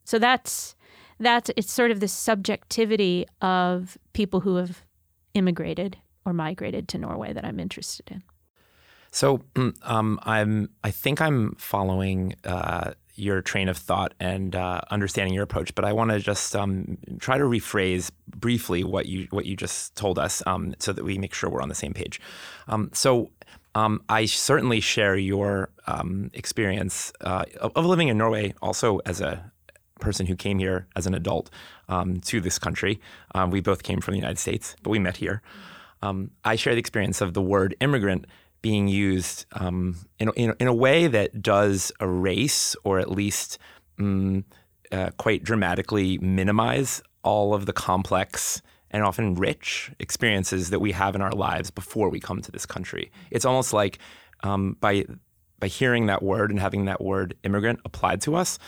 So 0.07 0.19
that's 0.21 0.77
that's 1.19 1.51
it's 1.57 1.73
sort 1.73 1.91
of 1.91 2.01
the 2.01 2.09
subjectivity 2.09 3.27
of 3.43 3.99
people 4.13 4.41
who 4.41 4.57
have 4.57 4.83
immigrated 5.35 5.99
or 6.25 6.33
migrated 6.33 6.89
to 6.89 6.99
Norway 6.99 7.33
that 7.33 7.45
I'm 7.45 7.59
interested 7.59 8.11
in. 8.11 8.23
So 9.11 9.43
um, 9.83 10.21
I'm 10.23 10.71
I 10.85 10.91
think 10.93 11.21
I'm 11.21 11.57
following 11.59 12.37
uh, 12.45 12.93
your 13.17 13.43
train 13.43 13.69
of 13.69 13.77
thought 13.77 14.15
and 14.21 14.55
uh, 14.55 14.83
understanding 14.91 15.35
your 15.35 15.43
approach, 15.43 15.75
but 15.75 15.85
I 15.85 15.93
want 15.93 16.13
to 16.13 16.21
just 16.21 16.55
um, 16.55 16.99
try 17.19 17.37
to 17.37 17.45
rephrase 17.45 18.11
briefly 18.29 18.85
what 18.85 19.07
you 19.07 19.27
what 19.31 19.45
you 19.45 19.57
just 19.57 19.97
told 19.97 20.21
us, 20.21 20.41
um, 20.47 20.75
so 20.79 20.93
that 20.93 21.05
we 21.05 21.19
make 21.19 21.35
sure 21.35 21.51
we're 21.51 21.63
on 21.63 21.69
the 21.69 21.75
same 21.75 21.93
page. 21.93 22.21
Um, 22.69 22.91
so. 22.93 23.31
Um, 23.75 24.01
I 24.09 24.25
certainly 24.25 24.81
share 24.81 25.17
your 25.17 25.69
um, 25.87 26.31
experience 26.33 27.13
uh, 27.21 27.45
of, 27.61 27.85
living 27.85 28.09
in 28.09 28.17
Norway, 28.17 28.55
also 28.63 29.01
as 29.05 29.21
a 29.21 29.53
person 30.01 30.27
who 30.27 30.37
came 30.37 30.59
here 30.59 30.87
as 30.97 31.07
an 31.07 31.15
adult 31.15 31.51
um, 31.89 32.21
to 32.21 32.41
this 32.41 32.59
country. 32.59 33.01
we 33.49 33.61
both 33.61 33.83
came 33.83 34.01
from 34.01 34.13
the 34.13 34.19
United 34.19 34.39
States, 34.39 34.77
but 34.83 34.91
we 34.91 34.99
met 34.99 35.17
here. 35.17 35.43
I 36.45 36.55
share 36.57 36.75
the 36.75 36.79
experience 36.79 37.21
of 37.21 37.35
the 37.35 37.43
word 37.43 37.75
immigrant 37.81 38.27
being 38.63 38.89
used 38.89 39.47
um, 39.53 39.97
in, 40.19 40.31
in, 40.35 40.53
in, 40.59 40.67
a 40.67 40.75
way 40.75 41.07
that 41.07 41.41
does 41.41 41.93
erase 42.01 42.75
or 42.83 42.99
at 42.99 43.11
least 43.11 43.59
um, 44.01 44.45
uh, 44.91 45.11
quite 45.19 45.45
dramatically 45.45 46.19
minimize 46.19 47.03
all 47.23 47.55
of 47.55 47.67
the 47.67 47.73
complex 47.73 48.61
and 48.91 49.03
often 49.03 49.35
rich 49.35 49.93
experiences 49.99 50.71
that 50.71 50.81
we 50.81 50.93
have 50.93 51.15
in 51.15 51.21
our 51.21 51.33
lives 51.33 51.71
before 51.71 52.09
we 52.09 52.21
come 52.21 52.41
to 52.41 52.51
this 52.51 52.67
country. 52.67 53.11
It's 53.31 53.45
almost 53.45 53.73
like 53.73 53.99
um, 54.43 54.77
by 54.81 55.05
by 55.59 55.69
hearing 55.69 56.07
that 56.07 56.23
word 56.23 56.51
and 56.51 56.61
having 56.61 56.85
that 56.85 57.01
word 57.01 57.35
immigrant 57.43 57.81
applied 57.85 58.21
to 58.23 58.35
us, 58.35 58.59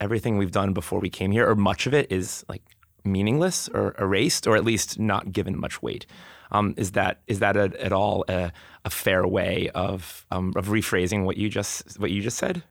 everything 0.00 0.38
we've 0.38 0.52
done 0.52 0.72
before 0.72 1.00
we 1.00 1.10
came 1.10 1.30
here, 1.30 1.48
or 1.48 1.54
much 1.54 1.86
of 1.86 1.94
it, 1.94 2.10
is 2.10 2.44
like 2.48 2.62
meaningless 3.04 3.68
or 3.68 3.94
erased, 3.98 4.46
or 4.46 4.56
at 4.56 4.64
least 4.64 4.98
not 4.98 5.32
given 5.32 5.58
much 5.58 5.82
weight. 5.82 6.06
Um, 6.50 6.74
is 6.76 6.92
that 6.92 7.20
is 7.26 7.40
that 7.40 7.56
a, 7.56 7.72
at 7.82 7.92
all 7.92 8.24
a, 8.28 8.52
a, 8.84 8.90
fair 8.90 9.26
way 9.26 9.70
of 9.74 10.24
um, 10.30 10.52
of 10.56 10.68
rephrasing 10.68 11.24
what 11.24 11.36
you 11.36 11.50
just 11.50 11.98
what 12.00 12.10
you 12.10 12.22
just 12.22 12.38
said? 12.38 12.62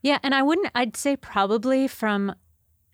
Yeah, 0.00 0.18
and 0.22 0.34
I 0.34 0.42
wouldn't. 0.42 0.70
I'd 0.74 0.96
say 0.96 1.16
probably 1.16 1.86
from 1.86 2.34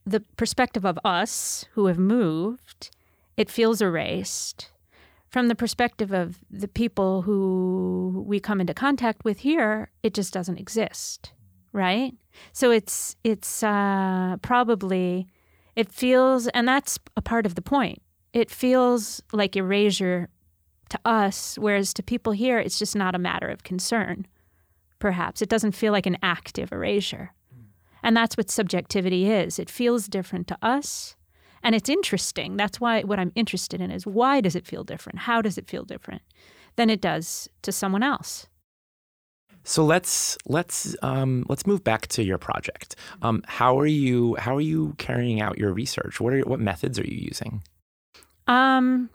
the 0.05 0.21
perspective 0.37 0.85
of 0.85 0.99
us 1.05 1.65
who 1.73 1.87
have 1.87 1.99
moved, 1.99 2.91
it 3.37 3.51
feels 3.51 3.81
erased. 3.81 4.71
From 5.31 5.49
the 5.49 5.55
perspective 5.55 6.13
of 6.13 6.39
the 6.51 6.69
people 6.69 7.23
who 7.23 8.25
we 8.27 8.41
come 8.41 8.61
into 8.61 8.73
contact 8.73 9.25
with 9.25 9.41
here, 9.41 9.91
it 10.03 10.15
just 10.15 10.33
doesn't 10.33 10.59
exist, 10.59 11.33
right? 11.73 12.15
So 12.53 12.71
it's 12.71 13.17
it's 13.25 13.63
uh, 13.63 14.37
probably 14.43 15.29
it 15.77 15.93
feels, 15.93 16.49
and 16.49 16.67
that's 16.67 16.99
a 17.17 17.23
part 17.23 17.47
of 17.47 17.55
the 17.55 17.63
point 17.63 18.03
it 18.33 18.51
feels 18.51 19.23
like 19.33 19.57
erasure 19.57 20.29
to 20.91 20.99
us, 21.05 21.57
whereas 21.59 21.93
to 21.95 22.03
people 22.03 22.33
here, 22.33 22.59
it's 22.59 22.79
just 22.79 22.97
not 22.97 23.15
a 23.15 23.19
matter 23.19 23.49
of 23.49 23.63
concern, 23.63 24.27
perhaps. 24.99 25.43
It 25.43 25.49
doesn't 25.49 25.73
feel 25.73 25.93
like 25.93 26.07
an 26.07 26.19
active 26.23 26.73
erasure. 26.73 27.33
And 28.03 28.17
that's 28.17 28.37
what 28.37 28.51
subjectivity 28.51 29.29
is. 29.29 29.59
It 29.59 29.69
feels 29.69 30.07
different 30.07 30.47
to 30.49 30.59
us, 30.63 31.17
and 31.63 31.75
it's 31.75 31.89
interesting. 31.89 32.57
That's 32.57 32.81
why 32.81 33.03
what 33.03 33.19
I'm 33.19 33.33
interested 33.35 33.81
in 33.81 33.91
is 33.91 34.07
why 34.07 34.41
does 34.41 34.55
it 34.55 34.67
feel 34.67 34.85
different? 34.85 35.21
How 35.21 35.43
does 35.43 35.59
it 35.59 35.69
feel 35.69 35.85
different 35.85 36.23
than 36.77 36.91
it 36.91 37.01
does 37.01 37.49
to 37.63 37.73
someone 37.73 38.05
else? 38.05 38.47
So 39.69 39.85
let's 39.85 40.39
let's 40.47 40.97
um, 41.03 41.45
let's 41.47 41.67
move 41.67 41.85
back 41.85 42.07
to 42.09 42.23
your 42.23 42.39
project. 42.39 42.97
Um, 43.21 43.45
how 43.47 43.79
are 43.79 43.87
you 43.87 44.35
how 44.37 44.57
are 44.57 44.63
you 44.63 44.95
carrying 44.97 45.43
out 45.43 45.59
your 45.59 45.75
research? 45.75 46.23
What 46.23 46.33
are 46.33 46.41
what 46.41 46.59
methods 46.59 46.99
are 46.99 47.07
you 47.07 47.19
using? 47.19 47.63
Um, 48.47 49.11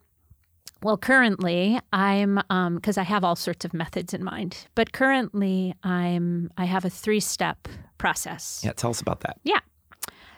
well, 0.84 0.96
currently 0.96 1.80
I'm 1.92 2.36
because 2.36 2.98
um, 3.00 3.02
I 3.02 3.04
have 3.04 3.24
all 3.24 3.36
sorts 3.36 3.66
of 3.66 3.74
methods 3.74 4.14
in 4.14 4.24
mind, 4.24 4.68
but 4.76 4.92
currently 4.92 5.74
I'm 5.82 6.52
I 6.56 6.66
have 6.66 6.86
a 6.86 6.90
three 6.90 7.20
step 7.20 7.68
process. 7.98 8.62
Yeah, 8.64 8.74
tell 8.74 8.92
us 8.92 9.02
about 9.02 9.22
that. 9.22 9.40
Yeah. 9.44 9.60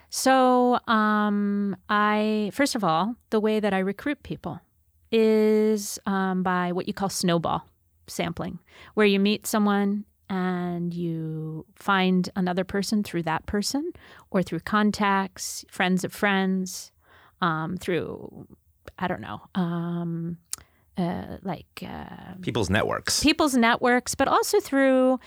So 0.10 0.79
um, 0.88 1.75
I 1.89 2.51
first 2.53 2.75
of 2.75 2.86
all, 2.86 3.15
the 3.31 3.41
way 3.41 3.60
that 3.60 3.74
I 3.74 3.79
recruit 3.79 4.24
people 4.24 4.62
is 5.12 6.00
um, 6.05 6.41
by 6.41 6.72
what 6.72 6.88
you 6.88 6.93
call 6.93 7.10
snowball 7.10 7.67
sampling, 8.07 8.59
where 8.93 9.05
you 9.05 9.19
meet 9.19 9.47
someone 9.47 10.05
and 10.29 10.93
you 10.93 11.65
find 11.75 12.29
another 12.35 12.63
person 12.63 13.03
through 13.03 13.24
that 13.24 13.45
person 13.45 13.91
or 14.31 14.41
through 14.41 14.59
contacts, 14.59 15.63
friends 15.69 16.03
of 16.03 16.13
friends, 16.13 16.91
um, 17.41 17.77
through 17.77 18.47
I 18.97 19.07
don't 19.07 19.21
know, 19.21 19.41
um, 19.55 20.38
uh, 20.97 21.38
like 21.43 21.83
uh, 21.85 22.35
people's 22.41 22.69
networks, 22.69 23.21
people's 23.21 23.55
networks, 23.55 24.15
but 24.15 24.27
also 24.27 24.59
through 24.59 25.19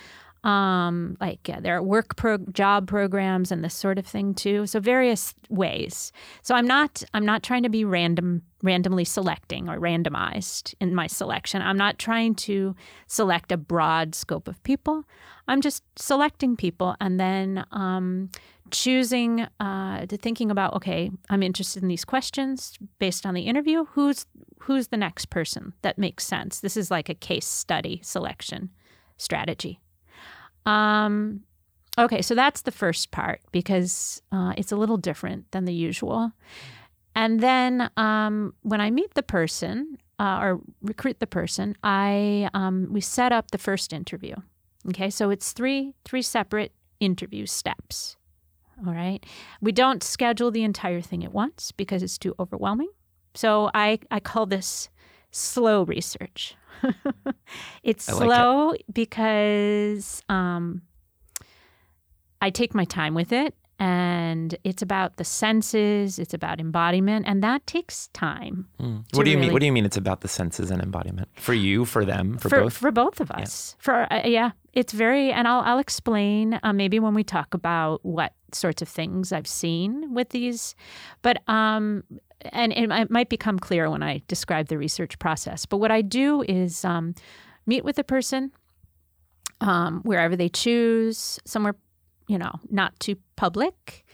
um, 0.43 1.17
like 1.19 1.49
uh, 1.51 1.59
there 1.59 1.75
are 1.75 1.83
work 1.83 2.15
pro- 2.15 2.37
job 2.53 2.87
programs 2.87 3.51
and 3.51 3.63
this 3.63 3.73
sort 3.73 3.97
of 3.97 4.05
thing 4.05 4.33
too. 4.33 4.65
So 4.67 4.79
various 4.79 5.33
ways. 5.49 6.11
So 6.41 6.55
I'm 6.55 6.67
not 6.67 7.03
I'm 7.13 7.25
not 7.25 7.43
trying 7.43 7.63
to 7.63 7.69
be 7.69 7.83
random 7.83 8.43
randomly 8.61 9.05
selecting 9.05 9.69
or 9.69 9.79
randomized 9.79 10.73
in 10.79 10.93
my 10.93 11.07
selection. 11.07 11.61
I'm 11.61 11.77
not 11.77 11.99
trying 11.99 12.35
to 12.35 12.75
select 13.07 13.51
a 13.51 13.57
broad 13.57 14.15
scope 14.15 14.47
of 14.47 14.61
people. 14.63 15.03
I'm 15.47 15.61
just 15.61 15.83
selecting 15.95 16.55
people 16.55 16.95
and 16.99 17.19
then 17.19 17.65
um, 17.71 18.29
choosing 18.71 19.47
uh, 19.59 20.05
to 20.05 20.17
thinking 20.17 20.51
about 20.51 20.75
okay 20.75 21.09
i'm 21.29 21.41
interested 21.41 21.81
in 21.81 21.89
these 21.89 22.05
questions 22.05 22.77
based 22.99 23.25
on 23.25 23.33
the 23.33 23.41
interview 23.41 23.85
who's 23.93 24.25
who's 24.59 24.89
the 24.89 24.97
next 24.97 25.29
person 25.29 25.73
that 25.81 25.97
makes 25.97 26.23
sense 26.25 26.59
this 26.59 26.77
is 26.77 26.91
like 26.91 27.09
a 27.09 27.15
case 27.15 27.47
study 27.47 27.99
selection 28.03 28.69
strategy 29.17 29.79
um, 30.65 31.41
okay 31.97 32.21
so 32.21 32.35
that's 32.35 32.61
the 32.61 32.71
first 32.71 33.11
part 33.11 33.41
because 33.51 34.21
uh, 34.31 34.53
it's 34.57 34.71
a 34.71 34.75
little 34.75 34.97
different 34.97 35.49
than 35.51 35.65
the 35.65 35.73
usual 35.73 36.31
and 37.15 37.39
then 37.39 37.89
um, 37.97 38.53
when 38.61 38.81
i 38.81 38.89
meet 38.89 39.13
the 39.13 39.23
person 39.23 39.97
uh, 40.19 40.39
or 40.41 40.61
recruit 40.81 41.19
the 41.19 41.27
person 41.27 41.75
i 41.83 42.49
um, 42.53 42.87
we 42.91 43.01
set 43.01 43.31
up 43.31 43.51
the 43.51 43.57
first 43.57 43.93
interview 43.93 44.35
okay 44.87 45.09
so 45.09 45.29
it's 45.29 45.51
three 45.51 45.93
three 46.05 46.21
separate 46.21 46.73
interview 46.99 47.45
steps 47.45 48.17
all 48.85 48.93
right. 48.93 49.25
We 49.61 49.71
don't 49.71 50.03
schedule 50.03 50.51
the 50.51 50.63
entire 50.63 51.01
thing 51.01 51.23
at 51.23 51.33
once 51.33 51.71
because 51.71 52.03
it's 52.03 52.17
too 52.17 52.35
overwhelming. 52.39 52.89
So 53.33 53.69
I, 53.73 53.99
I 54.09 54.19
call 54.19 54.45
this 54.45 54.89
slow 55.31 55.83
research. 55.83 56.55
it's 57.83 58.07
like 58.07 58.17
slow 58.17 58.71
it. 58.71 58.85
because 58.91 60.21
um, 60.29 60.81
I 62.41 62.49
take 62.49 62.73
my 62.73 62.85
time 62.85 63.13
with 63.13 63.31
it 63.31 63.53
and 63.79 64.57
it's 64.65 64.81
about 64.81 65.15
the 65.15 65.23
senses, 65.23 66.19
it's 66.19 66.33
about 66.33 66.59
embodiment, 66.59 67.25
and 67.25 67.41
that 67.41 67.65
takes 67.65 68.09
time. 68.09 68.67
Mm. 68.79 69.05
What 69.13 69.23
do 69.23 69.31
you 69.31 69.37
really- 69.37 69.47
mean? 69.47 69.53
What 69.53 69.59
do 69.61 69.65
you 69.65 69.71
mean? 69.71 69.85
It's 69.85 69.95
about 69.95 70.19
the 70.19 70.27
senses 70.27 70.69
and 70.69 70.81
embodiment 70.81 71.29
for 71.35 71.53
you, 71.53 71.85
for 71.85 72.03
them, 72.03 72.37
for, 72.37 72.49
both. 72.49 72.73
for 72.73 72.91
both 72.91 73.21
of 73.21 73.31
us. 73.31 73.77
For 73.79 74.11
uh, 74.11 74.23
yeah, 74.25 74.51
it's 74.73 74.91
very, 74.91 75.31
and 75.31 75.47
I'll 75.47 75.61
I'll 75.61 75.79
explain 75.79 76.59
uh, 76.61 76.73
maybe 76.73 76.99
when 76.99 77.13
we 77.13 77.23
talk 77.23 77.53
about 77.53 78.03
what 78.03 78.33
sorts 78.51 78.81
of 78.81 78.89
things 78.89 79.31
I've 79.31 79.47
seen 79.47 80.13
with 80.13 80.29
these, 80.29 80.75
but 81.21 81.41
um, 81.47 82.03
and 82.51 82.71
it, 82.73 83.09
might- 83.09 83.29
become 83.29 83.59
clear 83.59 83.89
when 83.89 84.03
I 84.03 84.21
describe 84.27 84.67
the 84.67 84.77
research 84.77 85.19
process. 85.19 85.65
But 85.65 85.77
what 85.77 85.91
I 85.91 86.01
do 86.01 86.43
is 86.47 86.85
um, 86.85 87.13
meet 87.65 87.83
with 87.83 87.95
the 87.97 88.03
person 88.03 88.51
um, 89.61 90.01
wherever 90.03 90.35
they 90.35 90.49
choose, 90.49 91.39
somewhere 91.45 91.75
you 92.27 92.37
know 92.37 92.59
not 92.69 92.97
too 92.99 93.15
public, 93.35 94.05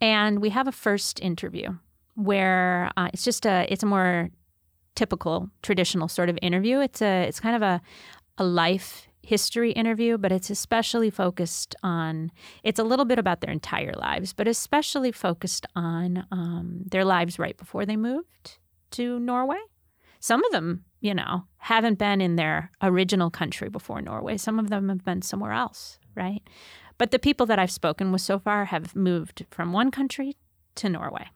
and 0.00 0.40
we 0.40 0.50
have 0.50 0.68
a 0.68 0.72
first 0.72 1.20
interview 1.20 1.76
where 2.14 2.90
uh, 2.96 3.08
it's 3.12 3.24
just 3.24 3.44
a 3.46 3.66
it's 3.70 3.82
a 3.82 3.86
more 3.86 4.30
typical 4.94 5.50
traditional 5.62 6.08
sort 6.08 6.30
of 6.30 6.38
interview. 6.40 6.80
It's 6.80 7.02
a 7.02 7.24
it's 7.24 7.40
kind 7.40 7.56
of 7.56 7.62
a 7.62 7.80
a 8.38 8.44
life 8.44 9.06
history 9.26 9.72
interview, 9.72 10.16
but 10.16 10.30
it's 10.30 10.50
especially 10.50 11.10
focused 11.10 11.74
on 11.82 12.30
it's 12.62 12.78
a 12.78 12.84
little 12.84 13.04
bit 13.04 13.18
about 13.18 13.40
their 13.40 13.50
entire 13.50 13.92
lives, 13.92 14.32
but 14.32 14.46
especially 14.46 15.10
focused 15.10 15.66
on 15.74 16.24
um, 16.30 16.82
their 16.86 17.04
lives 17.04 17.38
right 17.38 17.56
before 17.56 17.84
they 17.84 17.96
moved 17.96 18.58
to 18.92 19.18
Norway. 19.18 19.58
Some 20.20 20.44
of 20.44 20.52
them, 20.52 20.84
you 21.00 21.12
know, 21.12 21.44
haven't 21.58 21.98
been 21.98 22.20
in 22.20 22.36
their 22.36 22.70
original 22.80 23.28
country 23.28 23.68
before 23.68 24.00
Norway. 24.00 24.36
Some 24.36 24.60
of 24.60 24.70
them 24.70 24.88
have 24.88 25.04
been 25.04 25.22
somewhere 25.22 25.52
else, 25.52 25.98
right? 26.14 26.42
But 26.96 27.10
the 27.10 27.18
people 27.18 27.46
that 27.46 27.58
I've 27.58 27.70
spoken 27.72 28.12
with 28.12 28.22
so 28.22 28.38
far 28.38 28.66
have 28.66 28.94
moved 28.94 29.44
from 29.50 29.72
one 29.72 29.90
country 29.90 30.36
to 30.76 30.88
Norway. 30.88 31.26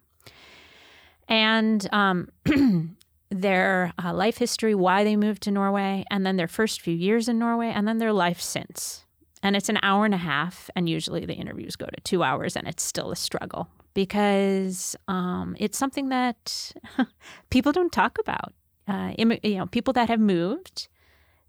And 1.26 1.88
um, 1.92 2.28
their 3.30 3.92
uh, 4.02 4.12
life 4.12 4.38
history, 4.38 4.74
why 4.74 5.04
they 5.04 5.16
moved 5.16 5.42
to 5.42 5.50
Norway, 5.50 6.04
and 6.10 6.26
then 6.26 6.36
their 6.36 6.48
first 6.48 6.80
few 6.80 6.94
years 6.94 7.28
in 7.28 7.38
Norway, 7.38 7.68
and 7.68 7.86
then 7.86 7.98
their 7.98 8.12
life 8.12 8.40
since. 8.40 9.04
And 9.42 9.56
it's 9.56 9.68
an 9.68 9.78
hour 9.82 10.04
and 10.04 10.12
a 10.14 10.18
half, 10.18 10.68
and 10.76 10.88
usually 10.88 11.24
the 11.24 11.34
interviews 11.34 11.76
go 11.76 11.86
to 11.86 12.00
two 12.02 12.22
hours, 12.22 12.56
and 12.56 12.66
it's 12.68 12.82
still 12.82 13.10
a 13.10 13.16
struggle 13.16 13.68
because 13.94 14.96
um, 15.08 15.56
it's 15.58 15.78
something 15.78 16.08
that 16.10 16.72
people 17.50 17.72
don't 17.72 17.92
talk 17.92 18.18
about. 18.18 18.52
Uh, 18.86 19.12
you 19.16 19.56
know, 19.56 19.66
people 19.66 19.92
that 19.94 20.08
have 20.08 20.20
moved 20.20 20.88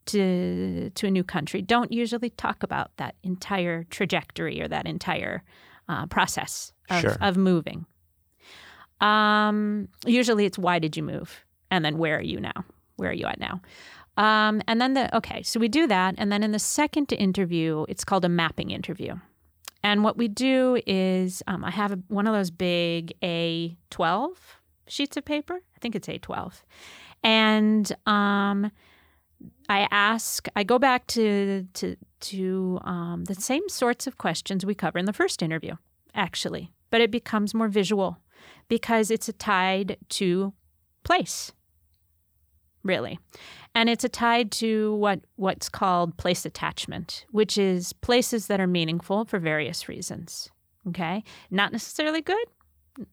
to 0.07 0.89
to 0.95 1.07
a 1.07 1.11
new 1.11 1.23
country 1.23 1.61
don't 1.61 1.91
usually 1.91 2.29
talk 2.31 2.63
about 2.63 2.95
that 2.97 3.15
entire 3.23 3.83
trajectory 3.89 4.61
or 4.61 4.67
that 4.67 4.87
entire 4.87 5.43
uh, 5.89 6.05
process 6.07 6.73
of, 6.89 7.01
Sure. 7.01 7.17
of 7.21 7.37
moving. 7.37 7.85
Um, 8.99 9.87
usually, 10.05 10.45
it's 10.45 10.57
why 10.57 10.79
did 10.79 10.95
you 10.95 11.03
move, 11.03 11.43
and 11.71 11.83
then 11.83 11.97
where 11.97 12.17
are 12.17 12.21
you 12.21 12.39
now? 12.39 12.65
Where 12.97 13.09
are 13.09 13.13
you 13.13 13.25
at 13.25 13.39
now? 13.39 13.61
Um, 14.17 14.61
and 14.67 14.79
then 14.79 14.93
the 14.93 15.15
okay, 15.17 15.41
so 15.41 15.59
we 15.59 15.69
do 15.69 15.87
that, 15.87 16.15
and 16.17 16.31
then 16.31 16.43
in 16.43 16.51
the 16.51 16.59
second 16.59 17.11
interview, 17.13 17.85
it's 17.87 18.03
called 18.03 18.25
a 18.25 18.29
mapping 18.29 18.69
interview. 18.69 19.15
And 19.83 20.03
what 20.03 20.17
we 20.17 20.27
do 20.27 20.79
is, 20.85 21.41
um, 21.47 21.63
I 21.65 21.71
have 21.71 21.91
a, 21.91 21.99
one 22.07 22.27
of 22.27 22.33
those 22.33 22.51
big 22.51 23.13
A12 23.23 24.35
sheets 24.87 25.17
of 25.17 25.25
paper. 25.25 25.55
I 25.55 25.79
think 25.79 25.95
it's 25.95 26.07
A12, 26.07 26.61
and 27.23 27.91
um, 28.05 28.71
I 29.69 29.87
ask. 29.89 30.47
I 30.55 30.63
go 30.63 30.77
back 30.77 31.07
to 31.07 31.65
to 31.75 31.95
to 32.19 32.79
um, 32.83 33.23
the 33.23 33.35
same 33.35 33.67
sorts 33.69 34.07
of 34.07 34.17
questions 34.17 34.65
we 34.65 34.75
cover 34.75 34.99
in 34.99 35.05
the 35.05 35.13
first 35.13 35.41
interview, 35.41 35.75
actually, 36.13 36.73
but 36.91 36.99
it 36.99 37.11
becomes 37.11 37.53
more 37.53 37.69
visual 37.69 38.17
because 38.67 39.09
it's 39.09 39.29
tied 39.37 39.97
to 40.09 40.53
place, 41.03 41.53
really, 42.83 43.19
and 43.75 43.89
it's 43.89 44.03
a 44.03 44.09
tied 44.09 44.51
to 44.53 44.95
what 44.95 45.21
what's 45.35 45.69
called 45.69 46.17
place 46.17 46.45
attachment, 46.45 47.25
which 47.31 47.57
is 47.57 47.93
places 47.93 48.47
that 48.47 48.59
are 48.59 48.67
meaningful 48.67 49.25
for 49.25 49.39
various 49.39 49.87
reasons. 49.89 50.49
Okay, 50.87 51.23
not 51.49 51.71
necessarily 51.71 52.21
good, 52.21 52.45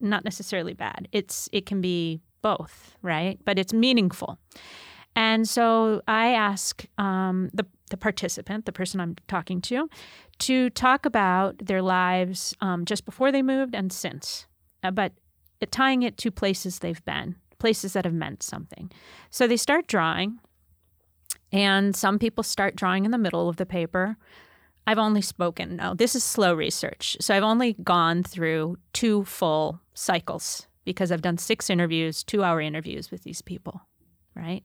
not 0.00 0.24
necessarily 0.24 0.74
bad. 0.74 1.08
It's 1.12 1.48
it 1.52 1.66
can 1.66 1.80
be 1.80 2.20
both, 2.42 2.96
right? 3.02 3.38
But 3.44 3.58
it's 3.58 3.72
meaningful. 3.72 4.38
And 5.16 5.48
so 5.48 6.00
I 6.06 6.28
ask 6.28 6.84
um, 6.96 7.50
the, 7.52 7.66
the 7.90 7.96
participant, 7.96 8.66
the 8.66 8.72
person 8.72 9.00
I'm 9.00 9.16
talking 9.26 9.60
to, 9.62 9.88
to 10.40 10.70
talk 10.70 11.04
about 11.04 11.58
their 11.58 11.82
lives 11.82 12.54
um, 12.60 12.84
just 12.84 13.04
before 13.04 13.32
they 13.32 13.42
moved 13.42 13.74
and 13.74 13.92
since, 13.92 14.46
uh, 14.84 14.92
but 14.92 15.12
tying 15.70 16.02
it 16.02 16.16
to 16.18 16.30
places 16.30 16.78
they've 16.78 17.04
been, 17.04 17.34
places 17.58 17.92
that 17.92 18.04
have 18.04 18.14
meant 18.14 18.42
something. 18.42 18.90
So 19.30 19.46
they 19.46 19.56
start 19.56 19.86
drawing, 19.86 20.38
and 21.52 21.96
some 21.96 22.18
people 22.18 22.44
start 22.44 22.76
drawing 22.76 23.04
in 23.04 23.10
the 23.10 23.18
middle 23.18 23.48
of 23.48 23.56
the 23.56 23.66
paper. 23.66 24.16
I've 24.86 24.98
only 24.98 25.20
spoken, 25.20 25.76
no, 25.76 25.94
this 25.94 26.14
is 26.14 26.24
slow 26.24 26.54
research. 26.54 27.16
So 27.20 27.34
I've 27.34 27.42
only 27.42 27.74
gone 27.74 28.22
through 28.22 28.78
two 28.94 29.24
full 29.24 29.80
cycles 29.92 30.66
because 30.84 31.12
I've 31.12 31.20
done 31.20 31.36
six 31.36 31.68
interviews, 31.68 32.24
two 32.24 32.42
hour 32.42 32.60
interviews 32.60 33.10
with 33.10 33.22
these 33.22 33.42
people, 33.42 33.82
right? 34.34 34.64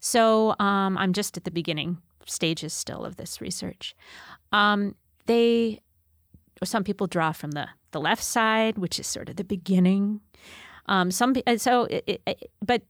So 0.00 0.56
um, 0.58 0.98
I'm 0.98 1.12
just 1.12 1.36
at 1.36 1.44
the 1.44 1.52
beginning 1.52 1.98
stages 2.26 2.72
still 2.72 3.04
of 3.04 3.16
this 3.16 3.40
research. 3.40 3.94
Um, 4.50 4.96
they, 5.26 5.80
some 6.64 6.82
people 6.82 7.06
draw 7.06 7.30
from 7.30 7.52
the, 7.52 7.68
the 7.92 8.00
left 8.00 8.24
side, 8.24 8.78
which 8.78 8.98
is 8.98 9.06
sort 9.06 9.28
of 9.28 9.36
the 9.36 9.44
beginning. 9.44 10.20
Um, 10.86 11.10
some 11.10 11.34
so, 11.56 11.84
it, 11.84 12.20
it, 12.26 12.50
but 12.64 12.82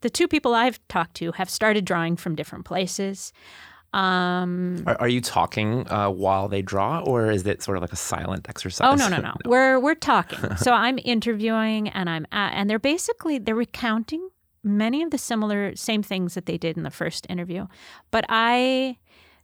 the 0.00 0.10
two 0.10 0.28
people 0.28 0.54
I've 0.54 0.80
talked 0.88 1.14
to 1.16 1.32
have 1.32 1.50
started 1.50 1.84
drawing 1.84 2.16
from 2.16 2.34
different 2.34 2.64
places. 2.64 3.32
Um, 3.92 4.84
Are, 4.86 5.00
are 5.00 5.08
you 5.08 5.22
talking 5.22 5.90
uh, 5.90 6.10
while 6.10 6.48
they 6.48 6.60
draw, 6.60 7.00
or 7.00 7.30
is 7.30 7.46
it 7.46 7.62
sort 7.62 7.78
of 7.78 7.82
like 7.82 7.92
a 7.92 7.96
silent 7.96 8.46
exercise? 8.48 8.86
Oh 8.86 8.94
no 8.94 9.08
no 9.08 9.22
no. 9.22 9.34
We're 9.46 9.80
we're 9.80 9.94
talking. 9.94 10.56
so 10.56 10.72
I'm 10.72 10.98
interviewing 11.04 11.88
and 11.88 12.10
I'm 12.10 12.26
at, 12.30 12.52
and 12.52 12.68
they're 12.68 12.78
basically 12.78 13.38
they're 13.38 13.54
recounting 13.54 14.28
many 14.62 15.02
of 15.02 15.10
the 15.10 15.18
similar 15.18 15.74
same 15.74 16.02
things 16.02 16.34
that 16.34 16.44
they 16.44 16.58
did 16.58 16.76
in 16.76 16.82
the 16.82 16.90
first 16.90 17.26
interview. 17.30 17.66
But 18.10 18.26
I 18.28 18.98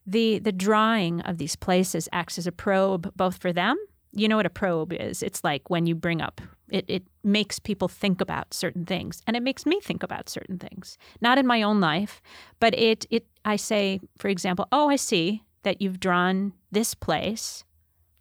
the 0.06 0.40
the 0.40 0.52
drawing 0.52 1.22
of 1.22 1.38
these 1.38 1.56
places 1.56 2.06
acts 2.12 2.36
as 2.36 2.46
a 2.46 2.52
probe 2.52 3.12
both 3.16 3.38
for 3.38 3.50
them. 3.50 3.78
You 4.12 4.28
know 4.28 4.36
what 4.36 4.46
a 4.46 4.50
probe 4.50 4.92
is? 4.92 5.22
It's 5.22 5.42
like 5.42 5.70
when 5.70 5.86
you 5.86 5.94
bring 5.94 6.20
up 6.20 6.42
it 6.70 6.84
it 6.88 7.04
makes 7.22 7.58
people 7.58 7.88
think 7.88 8.20
about 8.20 8.54
certain 8.54 8.84
things 8.84 9.22
and 9.26 9.36
it 9.36 9.42
makes 9.42 9.66
me 9.66 9.80
think 9.80 10.02
about 10.02 10.28
certain 10.28 10.58
things. 10.58 10.98
Not 11.20 11.38
in 11.38 11.46
my 11.46 11.62
own 11.62 11.80
life, 11.80 12.22
but 12.60 12.74
it 12.78 13.06
it 13.10 13.26
I 13.44 13.56
say 13.56 14.00
for 14.18 14.28
example, 14.28 14.66
"Oh, 14.72 14.88
I 14.88 14.96
see 14.96 15.42
that 15.62 15.80
you've 15.82 16.00
drawn 16.00 16.52
this 16.70 16.94
place 16.94 17.64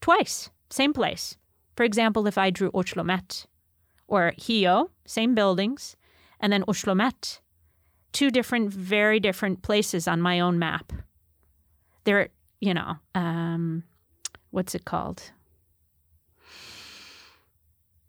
twice, 0.02 0.50
same 0.70 0.94
place. 0.94 1.38
For 1.76 1.84
example, 1.84 2.28
if 2.28 2.38
I 2.38 2.50
drew 2.50 2.72
Oslo 2.74 3.04
Met 3.04 3.46
or 4.08 4.34
Hio, 4.38 4.92
same 5.06 5.34
buildings, 5.34 5.96
and 6.40 6.52
then 6.52 6.64
Oslo 6.68 6.94
Met, 6.94 7.40
two 8.12 8.30
different, 8.30 8.72
very 8.72 9.20
different 9.20 9.62
places 9.62 10.08
on 10.08 10.22
my 10.22 10.40
own 10.40 10.60
map. 10.60 10.94
They're, 12.04 12.30
you 12.60 12.74
know, 12.74 12.98
um, 13.16 13.84
what's 14.52 14.76
it 14.76 14.86
called? 14.86 15.32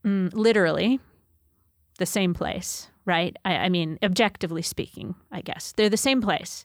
Mm, 0.04 0.32
literally 0.34 1.00
the 1.98 2.06
same 2.06 2.34
place, 2.34 2.88
right? 3.04 3.36
I, 3.44 3.56
I 3.56 3.68
mean, 3.68 3.98
objectively 4.02 4.62
speaking, 4.62 5.14
I 5.30 5.40
guess. 5.40 5.72
They're 5.76 5.88
the 5.88 5.96
same 5.96 6.20
place. 6.20 6.64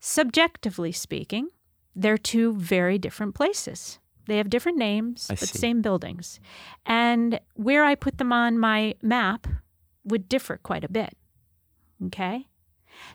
Subjectively 0.00 0.92
speaking, 0.92 1.48
they're 1.94 2.18
two 2.18 2.54
very 2.54 2.98
different 2.98 3.34
places. 3.34 3.98
They 4.26 4.38
have 4.38 4.50
different 4.50 4.78
names, 4.78 5.26
I 5.30 5.34
but 5.34 5.48
see. 5.48 5.58
same 5.58 5.82
buildings. 5.82 6.40
And 6.86 7.40
where 7.54 7.84
I 7.84 7.94
put 7.94 8.18
them 8.18 8.32
on 8.32 8.58
my 8.58 8.94
map 9.02 9.46
would 10.04 10.28
differ 10.28 10.58
quite 10.62 10.84
a 10.84 10.88
bit. 10.90 11.16
Okay? 12.06 12.46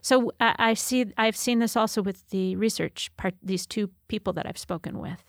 So 0.01 0.31
I, 0.39 0.55
I 0.57 0.73
see 0.73 1.05
I've 1.17 1.35
seen 1.35 1.59
this 1.59 1.75
also 1.75 2.01
with 2.01 2.29
the 2.29 2.55
research 2.55 3.11
part 3.17 3.35
these 3.41 3.65
two 3.65 3.89
people 4.07 4.33
that 4.33 4.45
I've 4.45 4.57
spoken 4.57 4.99
with. 4.99 5.23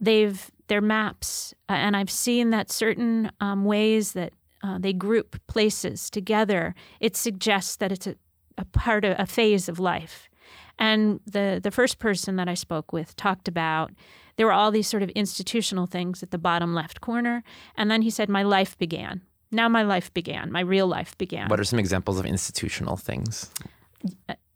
They've 0.00 0.50
their 0.72 0.80
maps 0.80 1.52
uh, 1.68 1.74
and 1.74 1.94
I've 1.94 2.10
seen 2.10 2.48
that 2.48 2.72
certain 2.72 3.30
um, 3.40 3.66
ways 3.66 4.14
that 4.14 4.32
uh, 4.62 4.78
they 4.78 4.94
group 4.94 5.38
places 5.46 6.08
together, 6.08 6.74
it 6.98 7.14
suggests 7.14 7.76
that 7.76 7.92
it's 7.92 8.06
a, 8.06 8.16
a 8.56 8.64
part 8.64 9.04
of 9.04 9.14
a 9.18 9.26
phase 9.26 9.68
of 9.68 9.78
life. 9.78 10.30
And 10.78 11.20
the 11.26 11.60
the 11.62 11.70
first 11.70 11.98
person 11.98 12.36
that 12.36 12.48
I 12.48 12.54
spoke 12.54 12.90
with 12.90 13.14
talked 13.16 13.48
about 13.48 13.90
there 14.36 14.46
were 14.46 14.52
all 14.52 14.70
these 14.70 14.88
sort 14.88 15.02
of 15.02 15.10
institutional 15.10 15.86
things 15.86 16.22
at 16.22 16.30
the 16.30 16.38
bottom 16.38 16.72
left 16.72 17.02
corner, 17.02 17.42
and 17.76 17.90
then 17.90 18.00
he 18.00 18.08
said, 18.08 18.30
"My 18.30 18.42
life 18.42 18.78
began." 18.78 19.20
Now 19.50 19.68
my 19.68 19.82
life 19.82 20.10
began. 20.14 20.50
My 20.50 20.60
real 20.60 20.86
life 20.86 21.18
began. 21.18 21.48
What 21.50 21.60
are 21.60 21.64
some 21.64 21.78
examples 21.78 22.18
of 22.18 22.24
institutional 22.24 22.96
things? 22.96 23.50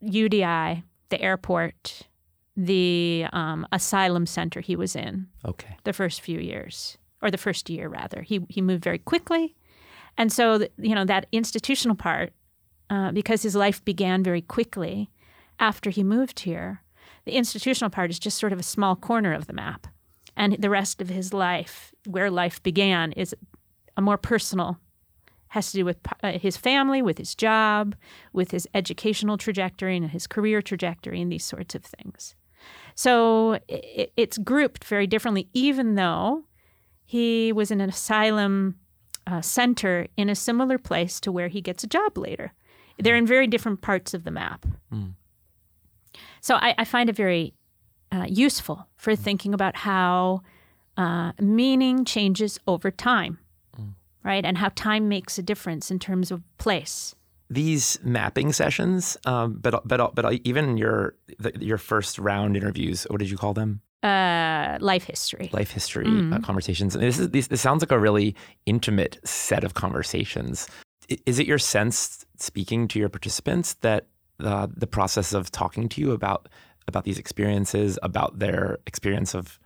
UDI, 0.02 0.82
the 1.10 1.20
airport, 1.20 2.08
the 2.56 3.26
um, 3.32 3.66
asylum 3.72 4.26
center 4.26 4.60
he 4.60 4.76
was 4.76 4.96
in 4.96 5.26
Okay. 5.44 5.76
the 5.84 5.92
first 5.92 6.20
few 6.20 6.40
years, 6.40 6.96
or 7.22 7.30
the 7.30 7.38
first 7.38 7.68
year 7.70 7.88
rather. 7.88 8.22
He 8.22 8.40
he 8.48 8.60
moved 8.62 8.82
very 8.84 8.98
quickly, 8.98 9.54
and 10.16 10.32
so 10.32 10.66
you 10.78 10.94
know 10.94 11.04
that 11.04 11.26
institutional 11.32 11.96
part, 11.96 12.32
uh, 12.90 13.12
because 13.12 13.42
his 13.42 13.54
life 13.54 13.84
began 13.84 14.22
very 14.22 14.42
quickly 14.42 15.10
after 15.58 15.90
he 15.90 16.02
moved 16.02 16.40
here. 16.40 16.82
The 17.24 17.32
institutional 17.32 17.90
part 17.90 18.10
is 18.10 18.18
just 18.18 18.38
sort 18.38 18.52
of 18.52 18.58
a 18.60 18.62
small 18.74 18.96
corner 18.96 19.32
of 19.34 19.46
the 19.46 19.52
map, 19.52 19.86
and 20.36 20.54
the 20.58 20.70
rest 20.70 21.02
of 21.02 21.08
his 21.08 21.34
life, 21.34 21.92
where 22.06 22.30
life 22.30 22.62
began, 22.62 23.12
is 23.12 23.34
a 23.96 24.00
more 24.02 24.18
personal 24.18 24.78
has 25.48 25.70
to 25.70 25.78
do 25.78 25.84
with 25.84 25.98
uh, 26.22 26.32
his 26.38 26.56
family, 26.56 27.00
with 27.00 27.18
his 27.18 27.34
job, 27.34 27.94
with 28.32 28.50
his 28.50 28.66
educational 28.74 29.38
trajectory 29.38 29.96
and 29.96 30.10
his 30.10 30.26
career 30.26 30.60
trajectory, 30.60 31.20
and 31.22 31.30
these 31.32 31.44
sorts 31.44 31.74
of 31.74 31.84
things. 31.84 32.34
So 32.96 33.60
it, 33.68 34.12
it's 34.16 34.38
grouped 34.38 34.82
very 34.84 35.06
differently, 35.06 35.48
even 35.52 35.94
though 35.94 36.44
he 37.04 37.52
was 37.52 37.70
in 37.70 37.80
an 37.80 37.90
asylum 37.90 38.74
uh, 39.28 39.40
center 39.40 40.08
in 40.16 40.28
a 40.28 40.34
similar 40.34 40.78
place 40.78 41.20
to 41.20 41.30
where 41.30 41.48
he 41.48 41.60
gets 41.60 41.84
a 41.84 41.86
job 41.86 42.18
later. 42.18 42.52
They're 42.98 43.16
in 43.16 43.26
very 43.26 43.46
different 43.46 43.80
parts 43.80 44.12
of 44.12 44.24
the 44.24 44.32
map. 44.32 44.66
Mm. 44.92 45.12
So 46.40 46.56
I, 46.56 46.74
I, 46.78 46.84
find 46.84 47.08
it 47.08 47.16
very 47.16 47.54
uh, 48.10 48.26
useful 48.28 48.88
for 48.96 49.14
thinking 49.14 49.52
about 49.52 49.76
how 49.76 50.42
uh, 50.96 51.32
meaning 51.38 52.04
changes 52.04 52.58
over 52.66 52.90
time 52.90 53.38
right? 54.26 54.44
And 54.44 54.58
how 54.58 54.70
time 54.74 55.08
makes 55.08 55.38
a 55.38 55.42
difference 55.42 55.90
in 55.90 56.00
terms 56.00 56.32
of 56.32 56.42
place. 56.58 57.14
These 57.48 57.98
mapping 58.02 58.52
sessions, 58.52 59.16
um, 59.24 59.58
but 59.60 59.86
but 59.86 60.14
but 60.14 60.32
even 60.44 60.76
your 60.76 61.14
the, 61.38 61.52
your 61.60 61.78
first 61.78 62.18
round 62.18 62.56
interviews, 62.56 63.06
what 63.08 63.20
did 63.20 63.30
you 63.30 63.36
call 63.36 63.54
them? 63.54 63.82
Uh, 64.02 64.78
life 64.80 65.04
history. 65.04 65.50
Life 65.52 65.70
history 65.70 66.06
mm. 66.06 66.34
uh, 66.34 66.38
conversations. 66.40 66.94
This 66.94 67.18
is 67.18 67.30
this, 67.30 67.46
this 67.48 67.60
sounds 67.60 67.82
like 67.82 67.90
a 67.90 67.98
really 67.98 68.34
intimate 68.64 69.18
set 69.24 69.64
of 69.64 69.74
conversations. 69.74 70.68
Is 71.24 71.38
it 71.38 71.46
your 71.46 71.58
sense, 71.58 72.26
speaking 72.36 72.88
to 72.88 72.98
your 72.98 73.08
participants, 73.08 73.74
that 73.74 74.06
uh, 74.40 74.66
the 74.76 74.86
process 74.86 75.32
of 75.32 75.50
talking 75.50 75.88
to 75.90 76.00
you 76.00 76.12
about 76.12 76.48
about 76.88 77.04
these 77.04 77.18
experiences, 77.18 77.98
about 78.02 78.38
their 78.38 78.78
experience 78.86 79.34
of 79.34 79.58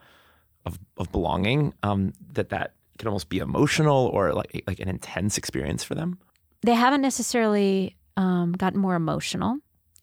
of, 0.66 0.79
of 0.99 1.11
belonging, 1.12 1.75
um, 1.83 2.12
that 2.33 2.51
that 2.51 2.75
can 2.99 3.09
almost 3.09 3.31
be 3.31 3.38
emotional 3.38 4.07
or 4.09 4.33
like 4.33 4.62
like 4.66 4.81
an 4.81 4.88
intense 4.88 5.38
experience 5.38 5.83
for 5.83 5.95
them? 5.95 6.19
They 6.62 6.75
haven't 6.75 7.01
necessarily 7.01 7.96
um, 8.16 8.53
gotten 8.53 8.81
more 8.81 8.94
emotional, 8.94 9.59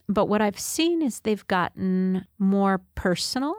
but 0.09 0.25
what 0.25 0.41
I've 0.41 0.59
seen 0.59 1.01
is 1.01 1.19
they've 1.19 1.45
gotten 1.47 2.25
more 2.39 2.81
personal. 2.95 3.53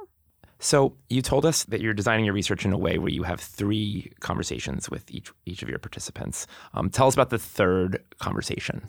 So 0.58 0.96
you 1.08 1.22
told 1.22 1.46
us 1.46 1.64
that 1.64 1.80
you're 1.80 1.94
designing 1.94 2.24
your 2.24 2.34
research 2.34 2.64
in 2.64 2.72
a 2.72 2.78
way 2.78 2.98
where 2.98 3.12
you 3.12 3.22
have 3.22 3.40
three 3.40 4.10
conversations 4.20 4.90
with 4.90 5.08
each 5.10 5.30
each 5.46 5.62
of 5.62 5.68
your 5.68 5.78
participants. 5.78 6.48
Um, 6.74 6.90
tell 6.90 7.06
us 7.06 7.14
about 7.14 7.30
the 7.30 7.38
third 7.38 8.02
conversation. 8.18 8.88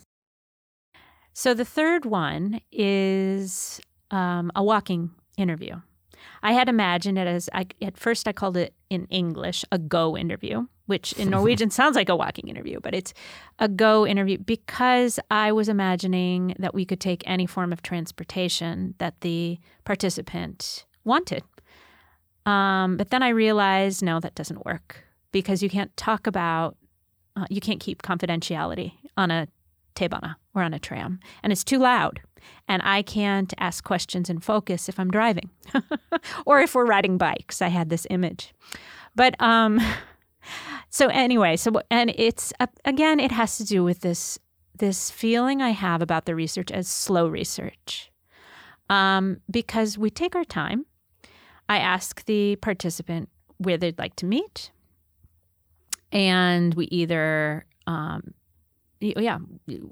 So 1.33 1.53
the 1.53 1.65
third 1.65 2.05
one 2.05 2.59
is 2.71 3.79
um, 4.09 4.51
a 4.55 4.63
walking 4.63 5.11
interview. 5.37 5.79
I 6.41 6.53
had 6.53 6.69
imagined 6.69 7.17
it 7.17 7.27
as 7.27 7.49
I, 7.53 7.67
at 7.81 7.97
first 7.97 8.27
I 8.27 8.33
called 8.33 8.57
it 8.57 8.73
in 8.89 9.05
English 9.05 9.63
a 9.71 9.77
go 9.77 10.17
interview, 10.17 10.67
which 10.89 11.13
in 11.13 11.29
Norwegian 11.29 11.69
sounds 11.69 11.95
like 11.95 12.09
a 12.09 12.15
walking 12.15 12.47
interview, 12.47 12.79
but 12.79 12.95
it's 12.95 13.13
a 13.59 13.67
go 13.67 14.07
interview 14.07 14.39
because 14.39 15.19
I 15.29 15.51
was 15.51 15.69
imagining 15.69 16.55
that 16.57 16.73
we 16.73 16.83
could 16.83 16.99
take 16.99 17.21
any 17.27 17.45
form 17.45 17.71
of 17.71 17.83
transportation 17.83 18.95
that 18.97 19.21
the 19.21 19.59
participant 19.85 20.87
wanted. 21.03 21.43
Um, 22.47 22.97
but 22.97 23.11
then 23.11 23.21
I 23.21 23.29
realized 23.29 24.01
no, 24.01 24.19
that 24.19 24.33
doesn't 24.33 24.65
work 24.65 25.03
because 25.31 25.61
you 25.61 25.69
can't 25.69 25.95
talk 25.95 26.25
about, 26.25 26.75
uh, 27.35 27.45
you 27.51 27.61
can't 27.61 27.79
keep 27.79 28.01
confidentiality 28.01 28.93
on 29.15 29.29
a 29.29 29.47
T-bana 29.93 30.37
or 30.55 30.63
on 30.63 30.73
a 30.73 30.79
tram, 30.79 31.19
and 31.43 31.51
it's 31.51 31.63
too 31.63 31.77
loud. 31.77 32.19
And 32.67 32.81
I 32.83 33.03
can't 33.03 33.53
ask 33.59 33.83
questions 33.83 34.27
and 34.27 34.43
focus 34.43 34.89
if 34.89 34.99
I'm 34.99 35.11
driving 35.11 35.51
or 36.47 36.59
if 36.61 36.73
we're 36.73 36.85
riding 36.85 37.19
bikes. 37.19 37.61
I 37.61 37.67
had 37.67 37.89
this 37.89 38.07
image. 38.09 38.55
But 39.13 39.39
um, 39.39 39.79
so 40.89 41.07
anyway, 41.07 41.55
so 41.55 41.81
and 41.91 42.13
it's 42.15 42.53
uh, 42.59 42.67
again, 42.85 43.19
it 43.19 43.31
has 43.31 43.57
to 43.57 43.65
do 43.65 43.83
with 43.83 44.01
this 44.01 44.39
this 44.77 45.11
feeling 45.11 45.61
I 45.61 45.69
have 45.71 46.01
about 46.01 46.25
the 46.25 46.35
research 46.35 46.71
as 46.71 46.87
slow 46.87 47.27
research, 47.27 48.11
um, 48.89 49.37
because 49.49 49.97
we 49.97 50.09
take 50.09 50.35
our 50.35 50.45
time. 50.45 50.85
I 51.67 51.77
ask 51.77 52.25
the 52.25 52.55
participant 52.55 53.29
where 53.57 53.77
they'd 53.77 53.99
like 53.99 54.15
to 54.17 54.25
meet, 54.25 54.71
and 56.11 56.73
we 56.73 56.85
either 56.85 57.65
um, 57.85 58.33
yeah, 58.99 59.39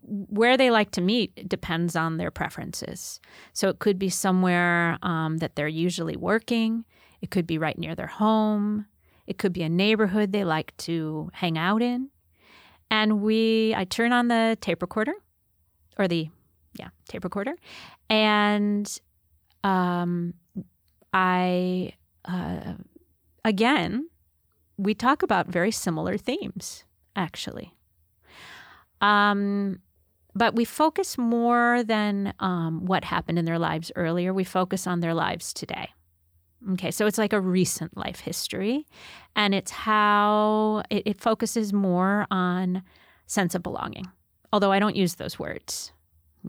where 0.03 0.57
they 0.57 0.69
like 0.69 0.91
to 0.91 1.01
meet 1.01 1.47
depends 1.47 1.95
on 1.95 2.17
their 2.17 2.31
preferences. 2.31 3.19
So 3.53 3.69
it 3.69 3.79
could 3.79 3.97
be 3.97 4.09
somewhere 4.09 4.97
um, 5.01 5.37
that 5.37 5.55
they're 5.55 5.67
usually 5.67 6.17
working. 6.17 6.85
It 7.21 7.31
could 7.31 7.47
be 7.47 7.57
right 7.57 7.77
near 7.77 7.95
their 7.95 8.07
home. 8.07 8.85
It 9.27 9.37
could 9.37 9.53
be 9.53 9.63
a 9.63 9.69
neighborhood 9.69 10.31
they 10.31 10.43
like 10.43 10.75
to 10.77 11.29
hang 11.33 11.57
out 11.57 11.81
in. 11.81 12.09
And 12.89 13.21
we, 13.21 13.75
I 13.75 13.83
turn 13.83 14.13
on 14.13 14.29
the 14.29 14.57
tape 14.61 14.81
recorder, 14.81 15.13
or 15.99 16.07
the, 16.07 16.29
yeah, 16.79 16.89
tape 17.09 17.25
recorder, 17.25 17.55
and 18.09 18.99
um, 19.63 20.33
I, 21.13 21.93
uh, 22.23 22.73
again, 23.43 24.07
we 24.77 24.93
talk 24.93 25.21
about 25.21 25.47
very 25.47 25.71
similar 25.71 26.17
themes, 26.17 26.85
actually. 27.15 27.73
Um, 29.01 29.79
but 30.33 30.55
we 30.55 30.65
focus 30.65 31.17
more 31.17 31.83
than 31.83 32.33
um, 32.39 32.85
what 32.85 33.03
happened 33.03 33.39
in 33.39 33.45
their 33.45 33.59
lives 33.59 33.91
earlier. 33.95 34.33
We 34.33 34.43
focus 34.43 34.87
on 34.87 34.99
their 34.99 35.13
lives 35.13 35.51
today. 35.53 35.89
Okay, 36.73 36.91
so 36.91 37.05
it's 37.05 37.17
like 37.17 37.33
a 37.33 37.41
recent 37.41 37.95
life 37.95 38.19
history, 38.19 38.85
and 39.35 39.53
it's 39.53 39.71
how 39.71 40.83
it, 40.89 41.03
it 41.05 41.21
focuses 41.21 41.71
more 41.71 42.25
on 42.31 42.83
sense 43.27 43.53
of 43.55 43.63
belonging. 43.63 44.07
Although 44.51 44.71
I 44.71 44.79
don't 44.79 44.95
use 44.95 45.15
those 45.15 45.37
words, 45.37 45.91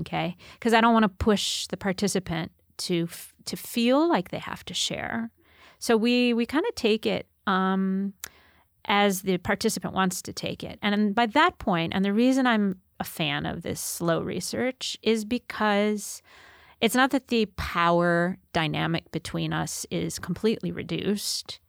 okay, 0.00 0.36
because 0.54 0.72
I 0.72 0.80
don't 0.80 0.94
want 0.94 1.04
to 1.04 1.08
push 1.08 1.66
the 1.66 1.76
participant 1.76 2.52
to 2.78 3.08
to 3.44 3.56
feel 3.56 4.08
like 4.08 4.30
they 4.30 4.38
have 4.38 4.64
to 4.66 4.74
share. 4.74 5.30
So 5.78 5.96
we 5.96 6.32
we 6.32 6.46
kind 6.46 6.64
of 6.66 6.74
take 6.74 7.06
it. 7.06 7.26
Um, 7.46 8.14
as 8.88 9.22
the 9.22 9.36
participant 9.38 9.94
wants 9.94 10.22
to 10.22 10.32
take 10.32 10.64
it. 10.64 10.78
And 10.82 11.14
by 11.14 11.26
that 11.26 11.58
point, 11.58 11.92
and 11.94 12.04
the 12.04 12.12
reason 12.12 12.46
I'm 12.46 12.80
a 12.98 13.04
fan 13.04 13.46
of 13.46 13.62
this 13.62 13.80
slow 13.80 14.20
research 14.20 14.96
is 15.02 15.24
because 15.24 16.22
it's 16.80 16.94
not 16.94 17.10
that 17.10 17.28
the 17.28 17.46
power 17.56 18.38
dynamic 18.52 19.10
between 19.10 19.52
us 19.52 19.86
is 19.90 20.18
completely 20.18 20.70
reduced, 20.70 21.60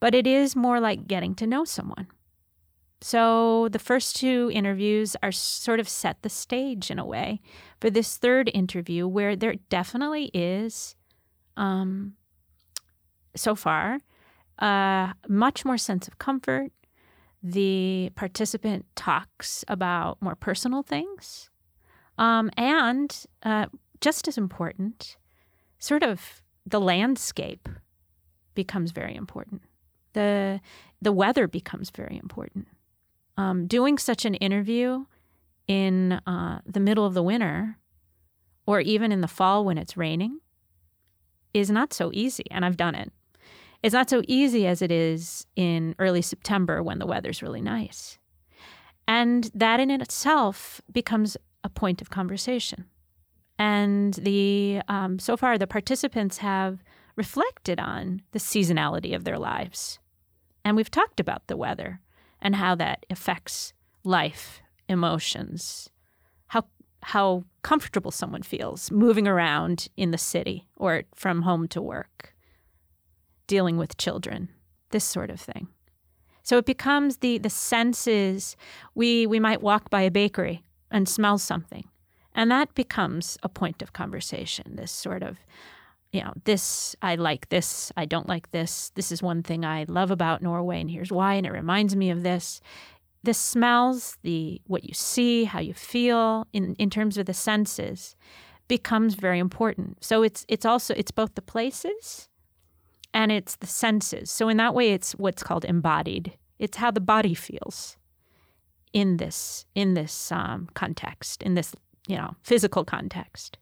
but 0.00 0.14
it 0.14 0.26
is 0.26 0.54
more 0.54 0.80
like 0.80 1.06
getting 1.06 1.34
to 1.36 1.46
know 1.46 1.64
someone. 1.64 2.06
So 3.00 3.68
the 3.68 3.80
first 3.80 4.14
two 4.14 4.50
interviews 4.54 5.16
are 5.24 5.32
sort 5.32 5.80
of 5.80 5.88
set 5.88 6.22
the 6.22 6.28
stage 6.28 6.90
in 6.90 7.00
a 7.00 7.04
way 7.04 7.40
for 7.80 7.90
this 7.90 8.16
third 8.16 8.48
interview 8.54 9.08
where 9.08 9.34
there 9.34 9.56
definitely 9.68 10.30
is, 10.32 10.94
um, 11.56 12.14
so 13.34 13.56
far, 13.56 13.98
a 14.58 15.14
much 15.28 15.64
more 15.64 15.78
sense 15.78 16.06
of 16.06 16.18
comfort. 16.18 16.70
The 17.42 18.12
participant 18.14 18.86
talks 18.94 19.64
about 19.66 20.22
more 20.22 20.36
personal 20.36 20.84
things. 20.84 21.50
Um, 22.18 22.50
and 22.56 23.26
uh, 23.42 23.66
just 24.02 24.28
as 24.28 24.36
important, 24.36 25.16
sort 25.78 26.02
of 26.02 26.42
the 26.66 26.80
landscape 26.80 27.68
becomes 28.54 28.90
very 28.90 29.14
important. 29.14 29.62
The, 30.12 30.60
the 31.00 31.12
weather 31.12 31.48
becomes 31.48 31.88
very 31.88 32.18
important. 32.18 32.68
Um, 33.38 33.66
doing 33.66 33.96
such 33.96 34.26
an 34.26 34.34
interview 34.34 35.06
in 35.66 36.20
uh, 36.26 36.60
the 36.66 36.80
middle 36.80 37.06
of 37.06 37.14
the 37.14 37.22
winter 37.22 37.78
or 38.66 38.80
even 38.80 39.10
in 39.10 39.22
the 39.22 39.28
fall 39.28 39.64
when 39.64 39.78
it's 39.78 39.96
raining 39.96 40.40
is 41.54 41.70
not 41.70 41.94
so 41.94 42.10
easy. 42.12 42.44
And 42.50 42.64
I've 42.64 42.76
done 42.76 42.94
it. 42.94 43.10
It's 43.82 43.94
not 43.94 44.10
so 44.10 44.22
easy 44.28 44.66
as 44.66 44.82
it 44.82 44.92
is 44.92 45.46
in 45.56 45.94
early 45.98 46.22
September 46.22 46.82
when 46.82 46.98
the 46.98 47.06
weather's 47.06 47.42
really 47.42 47.62
nice. 47.62 48.18
And 49.08 49.50
that 49.54 49.80
in 49.80 49.90
itself 49.90 50.80
becomes 50.92 51.36
a 51.64 51.68
point 51.68 52.00
of 52.00 52.10
conversation. 52.10 52.86
And 53.58 54.14
the 54.14 54.82
um, 54.88 55.18
so 55.18 55.36
far 55.36 55.58
the 55.58 55.66
participants 55.66 56.38
have 56.38 56.82
reflected 57.16 57.78
on 57.78 58.22
the 58.32 58.38
seasonality 58.38 59.14
of 59.14 59.24
their 59.24 59.38
lives. 59.38 59.98
And 60.64 60.76
we've 60.76 60.90
talked 60.90 61.20
about 61.20 61.46
the 61.46 61.56
weather 61.56 62.00
and 62.40 62.56
how 62.56 62.74
that 62.76 63.04
affects 63.10 63.72
life, 64.04 64.62
emotions, 64.88 65.90
how 66.48 66.64
how 67.02 67.44
comfortable 67.62 68.10
someone 68.10 68.42
feels 68.42 68.90
moving 68.90 69.26
around 69.26 69.88
in 69.96 70.10
the 70.10 70.18
city 70.18 70.68
or 70.76 71.04
from 71.14 71.42
home 71.42 71.68
to 71.68 71.82
work 71.82 72.34
dealing 73.46 73.76
with 73.76 73.96
children, 73.96 74.48
this 74.90 75.04
sort 75.04 75.30
of 75.30 75.40
thing. 75.40 75.68
So 76.42 76.58
it 76.58 76.64
becomes 76.64 77.18
the 77.18 77.38
the 77.38 77.50
senses. 77.50 78.56
We 78.94 79.26
we 79.26 79.40
might 79.40 79.62
walk 79.62 79.90
by 79.90 80.02
a 80.02 80.10
bakery 80.10 80.64
and 80.90 81.08
smell 81.08 81.38
something, 81.38 81.84
and 82.34 82.50
that 82.50 82.74
becomes 82.74 83.38
a 83.42 83.48
point 83.48 83.82
of 83.82 83.92
conversation. 83.92 84.76
This 84.76 84.92
sort 84.92 85.22
of 85.22 85.38
you 86.12 86.20
know, 86.20 86.34
this, 86.44 86.94
I 87.00 87.14
like 87.14 87.48
this, 87.48 87.90
I 87.96 88.04
don't 88.04 88.28
like 88.28 88.50
this. 88.50 88.92
This 88.94 89.10
is 89.10 89.22
one 89.22 89.42
thing 89.42 89.64
I 89.64 89.86
love 89.88 90.10
about 90.10 90.42
Norway, 90.42 90.80
and 90.80 90.90
here's 90.90 91.10
why, 91.10 91.34
and 91.34 91.46
it 91.46 91.52
reminds 91.52 91.96
me 91.96 92.10
of 92.10 92.22
this. 92.22 92.60
The 93.22 93.32
smells, 93.32 94.18
the 94.22 94.60
what 94.66 94.84
you 94.84 94.92
see, 94.92 95.44
how 95.44 95.60
you 95.60 95.72
feel 95.72 96.46
in, 96.52 96.74
in 96.74 96.90
terms 96.90 97.16
of 97.16 97.26
the 97.26 97.34
senses 97.34 98.14
becomes 98.68 99.14
very 99.14 99.38
important. 99.38 100.04
So 100.04 100.22
it's 100.22 100.44
it's 100.48 100.66
also 100.66 100.92
it's 100.96 101.10
both 101.10 101.34
the 101.34 101.42
places 101.42 102.28
and 103.14 103.30
it's 103.30 103.56
the 103.56 103.66
senses. 103.66 104.30
So 104.30 104.48
in 104.48 104.56
that 104.56 104.74
way 104.74 104.92
it's 104.92 105.12
what's 105.12 105.42
called 105.42 105.64
embodied. 105.64 106.36
It's 106.58 106.78
how 106.78 106.90
the 106.90 107.00
body 107.00 107.34
feels 107.34 107.96
in 108.92 109.18
this 109.18 109.66
in 109.74 109.94
this 109.94 110.32
um, 110.32 110.68
context, 110.74 111.42
in 111.42 111.54
this, 111.54 111.74
you 112.06 112.16
know, 112.16 112.34
physical 112.42 112.84
context. 112.84 113.58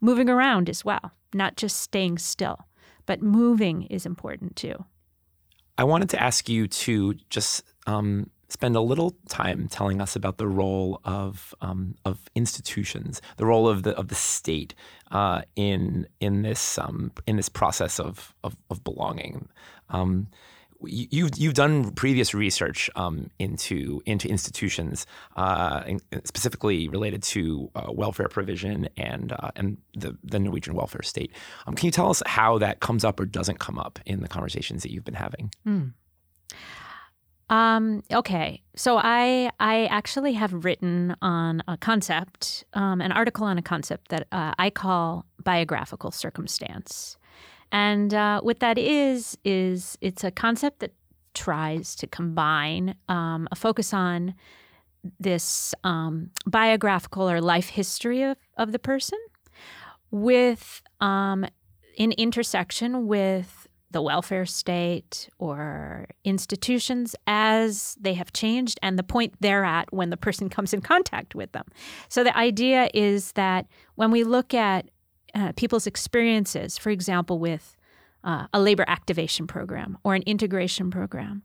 Moving 0.00 0.28
around 0.28 0.68
as 0.68 0.84
well 0.84 1.12
not 1.34 1.56
just 1.56 1.80
staying 1.80 2.18
still, 2.18 2.66
but 3.06 3.22
moving 3.22 3.82
is 3.84 4.06
important 4.06 4.56
too. 4.56 4.84
I 5.78 5.84
wanted 5.84 6.10
to 6.10 6.22
ask 6.22 6.48
you 6.48 6.68
to 6.68 7.14
just 7.30 7.64
um, 7.86 8.30
spend 8.48 8.76
a 8.76 8.80
little 8.80 9.16
time 9.28 9.68
telling 9.68 10.00
us 10.00 10.14
about 10.14 10.38
the 10.38 10.46
role 10.46 11.00
of 11.04 11.54
um, 11.60 11.94
of 12.04 12.20
institutions, 12.34 13.22
the 13.36 13.46
role 13.46 13.68
of 13.68 13.82
the 13.82 13.96
of 13.96 14.08
the 14.08 14.14
state 14.14 14.74
uh, 15.10 15.42
in 15.56 16.06
in 16.20 16.42
this 16.42 16.78
um, 16.78 17.12
in 17.26 17.36
this 17.36 17.48
process 17.48 17.98
of 17.98 18.34
of, 18.44 18.56
of 18.70 18.84
belonging. 18.84 19.48
You've 20.84 21.30
you've 21.36 21.54
done 21.54 21.92
previous 21.92 22.34
research 22.34 22.90
um, 22.96 23.30
into 23.38 24.02
into 24.06 24.28
institutions, 24.28 25.06
uh, 25.36 25.82
specifically 26.24 26.88
related 26.88 27.22
to 27.24 27.70
uh, 27.74 27.92
welfare 27.92 28.28
provision 28.28 28.88
and 28.96 29.32
uh, 29.32 29.50
and 29.56 29.78
the 29.94 30.16
the 30.22 30.38
Norwegian 30.38 30.74
welfare 30.74 31.02
state. 31.02 31.32
Um, 31.66 31.74
can 31.74 31.86
you 31.86 31.92
tell 31.92 32.10
us 32.10 32.22
how 32.26 32.58
that 32.58 32.80
comes 32.80 33.04
up 33.04 33.20
or 33.20 33.26
doesn't 33.26 33.58
come 33.58 33.78
up 33.78 33.98
in 34.06 34.22
the 34.22 34.28
conversations 34.28 34.82
that 34.82 34.92
you've 34.92 35.04
been 35.04 35.14
having? 35.14 35.52
Mm. 35.66 35.92
Um, 37.52 38.02
okay, 38.10 38.62
so 38.76 38.96
I 38.96 39.50
I 39.60 39.84
actually 39.86 40.32
have 40.32 40.64
written 40.64 41.14
on 41.20 41.62
a 41.68 41.76
concept, 41.76 42.64
um, 42.72 43.02
an 43.02 43.12
article 43.12 43.44
on 43.44 43.58
a 43.58 43.62
concept 43.62 44.08
that 44.08 44.26
uh, 44.32 44.52
I 44.58 44.70
call 44.70 45.26
biographical 45.44 46.10
circumstance. 46.10 47.18
And 47.72 48.12
uh, 48.12 48.42
what 48.42 48.60
that 48.60 48.78
is, 48.78 49.36
is 49.44 49.96
it's 50.00 50.22
a 50.22 50.30
concept 50.30 50.80
that 50.80 50.92
tries 51.34 51.96
to 51.96 52.06
combine 52.06 52.94
um, 53.08 53.48
a 53.50 53.56
focus 53.56 53.94
on 53.94 54.34
this 55.18 55.74
um, 55.82 56.30
biographical 56.46 57.28
or 57.28 57.40
life 57.40 57.70
history 57.70 58.22
of, 58.22 58.36
of 58.56 58.72
the 58.72 58.78
person 58.78 59.18
with 60.10 60.82
um, 61.00 61.46
in 61.96 62.12
intersection 62.12 63.06
with 63.06 63.66
the 63.90 64.02
welfare 64.02 64.46
state 64.46 65.28
or 65.38 66.06
institutions 66.24 67.14
as 67.26 67.96
they 68.00 68.14
have 68.14 68.32
changed 68.32 68.78
and 68.82 68.98
the 68.98 69.02
point 69.02 69.34
they're 69.40 69.64
at 69.64 69.92
when 69.92 70.10
the 70.10 70.16
person 70.16 70.48
comes 70.48 70.72
in 70.72 70.80
contact 70.80 71.34
with 71.34 71.52
them. 71.52 71.64
So 72.08 72.24
the 72.24 72.36
idea 72.36 72.88
is 72.94 73.32
that 73.32 73.66
when 73.96 74.10
we 74.10 74.24
look 74.24 74.54
at 74.54 74.88
uh, 75.34 75.52
people's 75.56 75.86
experiences, 75.86 76.78
for 76.78 76.90
example, 76.90 77.38
with 77.38 77.76
uh, 78.24 78.46
a 78.52 78.60
labor 78.60 78.84
activation 78.86 79.46
program 79.46 79.98
or 80.04 80.14
an 80.14 80.22
integration 80.22 80.90
program. 80.90 81.42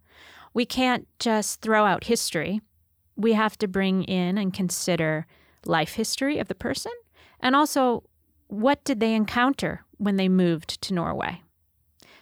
We 0.53 0.65
can't 0.65 1.07
just 1.19 1.61
throw 1.61 1.85
out 1.85 2.05
history. 2.05 2.61
We 3.15 3.33
have 3.33 3.57
to 3.59 3.67
bring 3.67 4.03
in 4.03 4.37
and 4.37 4.53
consider 4.53 5.25
life 5.65 5.93
history 5.93 6.39
of 6.39 6.47
the 6.47 6.55
person 6.55 6.91
and 7.39 7.55
also 7.55 8.03
what 8.47 8.83
did 8.83 8.99
they 8.99 9.13
encounter 9.13 9.83
when 9.97 10.15
they 10.15 10.29
moved 10.29 10.81
to 10.81 10.93
Norway. 10.93 11.41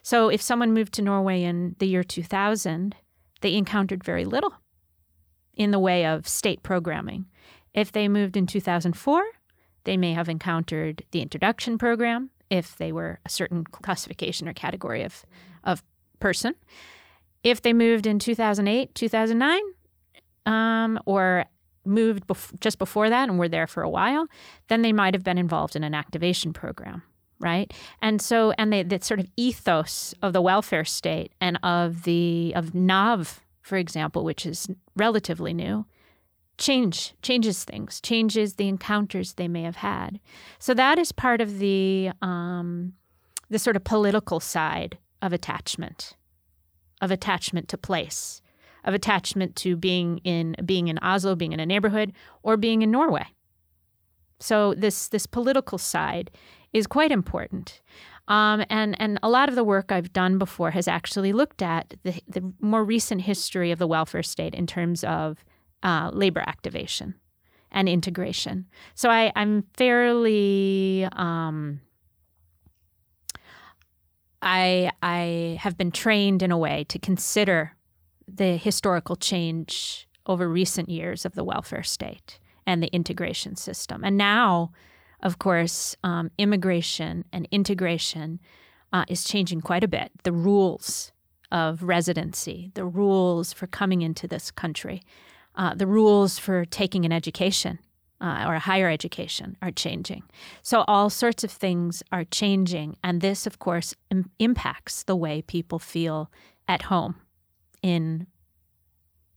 So 0.02 0.30
if 0.30 0.42
someone 0.42 0.74
moved 0.74 0.94
to 0.94 1.02
Norway 1.02 1.44
in 1.44 1.76
the 1.80 1.88
year 1.88 2.04
2000, 2.04 2.96
they 3.42 3.56
encountered 3.56 4.04
very 4.04 4.26
little 4.26 4.54
in 5.56 5.72
the 5.72 5.80
way 5.80 6.06
of 6.06 6.28
state 6.28 6.64
programming. 6.64 7.26
If 7.74 7.92
they 7.92 8.08
moved 8.08 8.38
in 8.38 8.48
2004, 8.48 9.24
they 9.86 9.98
may 9.98 10.14
have 10.14 10.30
encountered 10.30 11.04
the 11.12 11.22
introduction 11.22 11.78
program 11.78 12.30
if 12.50 12.78
they 12.78 12.92
were 12.92 13.20
a 13.26 13.30
certain 13.30 13.64
classification 13.64 14.48
or 14.48 14.54
category 14.54 15.04
of, 15.04 15.26
of 15.64 15.84
person. 16.20 16.56
If 17.44 17.62
they 17.62 17.74
moved 17.74 18.06
in 18.06 18.20
2008, 18.20 18.94
2009, 18.94 19.62
um, 20.46 21.00
or 21.06 21.46
moved 21.86 22.28
bef- 22.28 22.60
just 22.60 22.80
before 22.80 23.10
that 23.10 23.30
and 23.30 23.38
were 23.38 23.48
there 23.48 23.68
for 23.68 23.84
a 23.84 23.90
while, 23.90 24.28
then 24.68 24.82
they 24.82 24.94
might 24.94 25.14
have 25.14 25.24
been 25.24 25.38
involved 25.38 25.76
in 25.76 25.84
an 25.84 25.94
activation 25.94 26.54
program, 26.54 27.04
right? 27.40 27.74
And 28.02 28.22
so, 28.22 28.52
and 28.58 28.74
they, 28.74 28.84
that 28.84 29.04
sort 29.04 29.20
of 29.20 29.28
ethos 29.38 30.14
of 30.22 30.34
the 30.34 30.42
welfare 30.42 30.86
state 30.86 31.34
and 31.40 31.60
of 31.64 32.04
the 32.04 32.54
of 32.56 32.74
NAV, 32.74 33.42
for 33.62 33.78
example, 33.78 34.24
which 34.24 34.46
is 34.46 34.68
relatively 34.96 35.54
new, 35.54 35.86
change 36.58 37.14
changes 37.22 37.64
things 37.64 38.00
changes 38.02 38.56
the 38.56 38.68
encounters 38.68 39.34
they 39.34 39.48
may 39.48 39.64
have 39.64 39.78
had. 39.78 40.20
So 40.60 40.74
that 40.74 40.98
is 40.98 41.12
part 41.12 41.42
of 41.42 41.60
the 41.60 42.12
um, 42.22 42.94
the 43.50 43.60
sort 43.60 43.76
of 43.76 43.84
political 43.84 44.40
side 44.40 44.98
of 45.22 45.34
attachment 45.34 46.16
of 47.02 47.12
attachment 47.12 47.68
to 47.70 47.78
place 47.78 48.42
of 48.86 48.94
attachment 48.94 49.56
to 49.58 49.76
being 49.76 50.20
in 50.20 50.56
being 50.66 50.88
in 50.88 50.98
Oslo 51.00 51.36
being 51.36 51.52
in 51.52 51.60
a 51.60 51.66
neighborhood 51.66 52.14
or 52.44 52.58
being 52.58 52.82
in 52.82 52.92
Norway. 52.92 53.26
So 54.40 54.74
this 54.76 55.08
this 55.10 55.26
political 55.26 55.78
side 55.78 56.32
is 56.74 56.88
quite 56.88 57.12
important. 57.12 57.82
Um, 58.28 58.66
and 58.70 59.00
and 59.00 59.20
a 59.22 59.30
lot 59.30 59.50
of 59.50 59.56
the 59.56 59.64
work 59.64 59.92
I've 59.92 60.12
done 60.12 60.38
before 60.38 60.72
has 60.72 60.88
actually 60.88 61.32
looked 61.32 61.62
at 61.62 61.94
the, 62.04 62.20
the 62.28 62.54
more 62.60 62.84
recent 62.84 63.22
history 63.22 63.72
of 63.72 63.80
the 63.80 63.88
welfare 63.88 64.24
state 64.24 64.56
in 64.56 64.66
terms 64.66 65.04
of 65.04 65.44
uh, 65.86 66.10
labor 66.12 66.44
activation 66.46 67.14
and 67.72 67.88
integration. 67.88 68.66
So 68.96 69.10
I, 69.10 69.32
am 69.36 69.66
fairly. 69.76 71.08
Um, 71.12 71.82
I 74.42 74.92
I 75.02 75.58
have 75.62 75.78
been 75.78 75.92
trained 75.92 76.42
in 76.42 76.52
a 76.52 76.58
way 76.58 76.86
to 76.90 77.00
consider 77.00 77.74
the 78.28 78.58
historical 78.58 79.16
change 79.16 80.08
over 80.26 80.50
recent 80.50 80.90
years 80.90 81.24
of 81.26 81.36
the 81.36 81.44
welfare 81.44 81.84
state 81.84 82.40
and 82.66 82.82
the 82.82 82.88
integration 82.88 83.56
system, 83.56 84.04
and 84.04 84.18
now, 84.18 84.72
of 85.22 85.38
course, 85.38 85.96
um, 86.04 86.32
immigration 86.40 87.26
and 87.32 87.48
integration 87.52 88.40
uh, 88.92 89.06
is 89.08 89.24
changing 89.24 89.62
quite 89.62 89.84
a 89.84 89.88
bit. 89.88 90.12
The 90.24 90.32
rules 90.32 91.12
of 91.52 91.84
residency, 91.84 92.72
the 92.74 92.86
rules 92.86 93.54
for 93.54 93.68
coming 93.68 94.02
into 94.02 94.28
this 94.28 94.50
country 94.50 95.04
uh, 95.56 95.74
the 95.74 95.88
rules 95.88 96.38
for 96.38 96.66
taking 96.66 97.06
an 97.06 97.12
education 97.12 97.80
uh, 98.22 98.46
or 98.48 98.56
a 98.56 98.60
higher 98.60 98.90
education 98.90 99.58
are 99.62 99.72
changing. 99.72 100.24
So 100.62 100.84
all 100.88 101.10
sorts 101.10 101.44
of 101.44 101.52
things 101.52 102.04
are 102.12 102.24
changing. 102.24 102.98
And 103.04 103.22
this, 103.22 103.46
of 103.46 103.60
course, 103.60 103.96
Im- 104.10 104.32
impacts 104.40 105.04
the 105.04 105.16
way 105.16 105.42
people 105.42 105.80
feel 105.80 106.32
at 106.68 106.84
home 106.84 107.16
in 107.82 108.28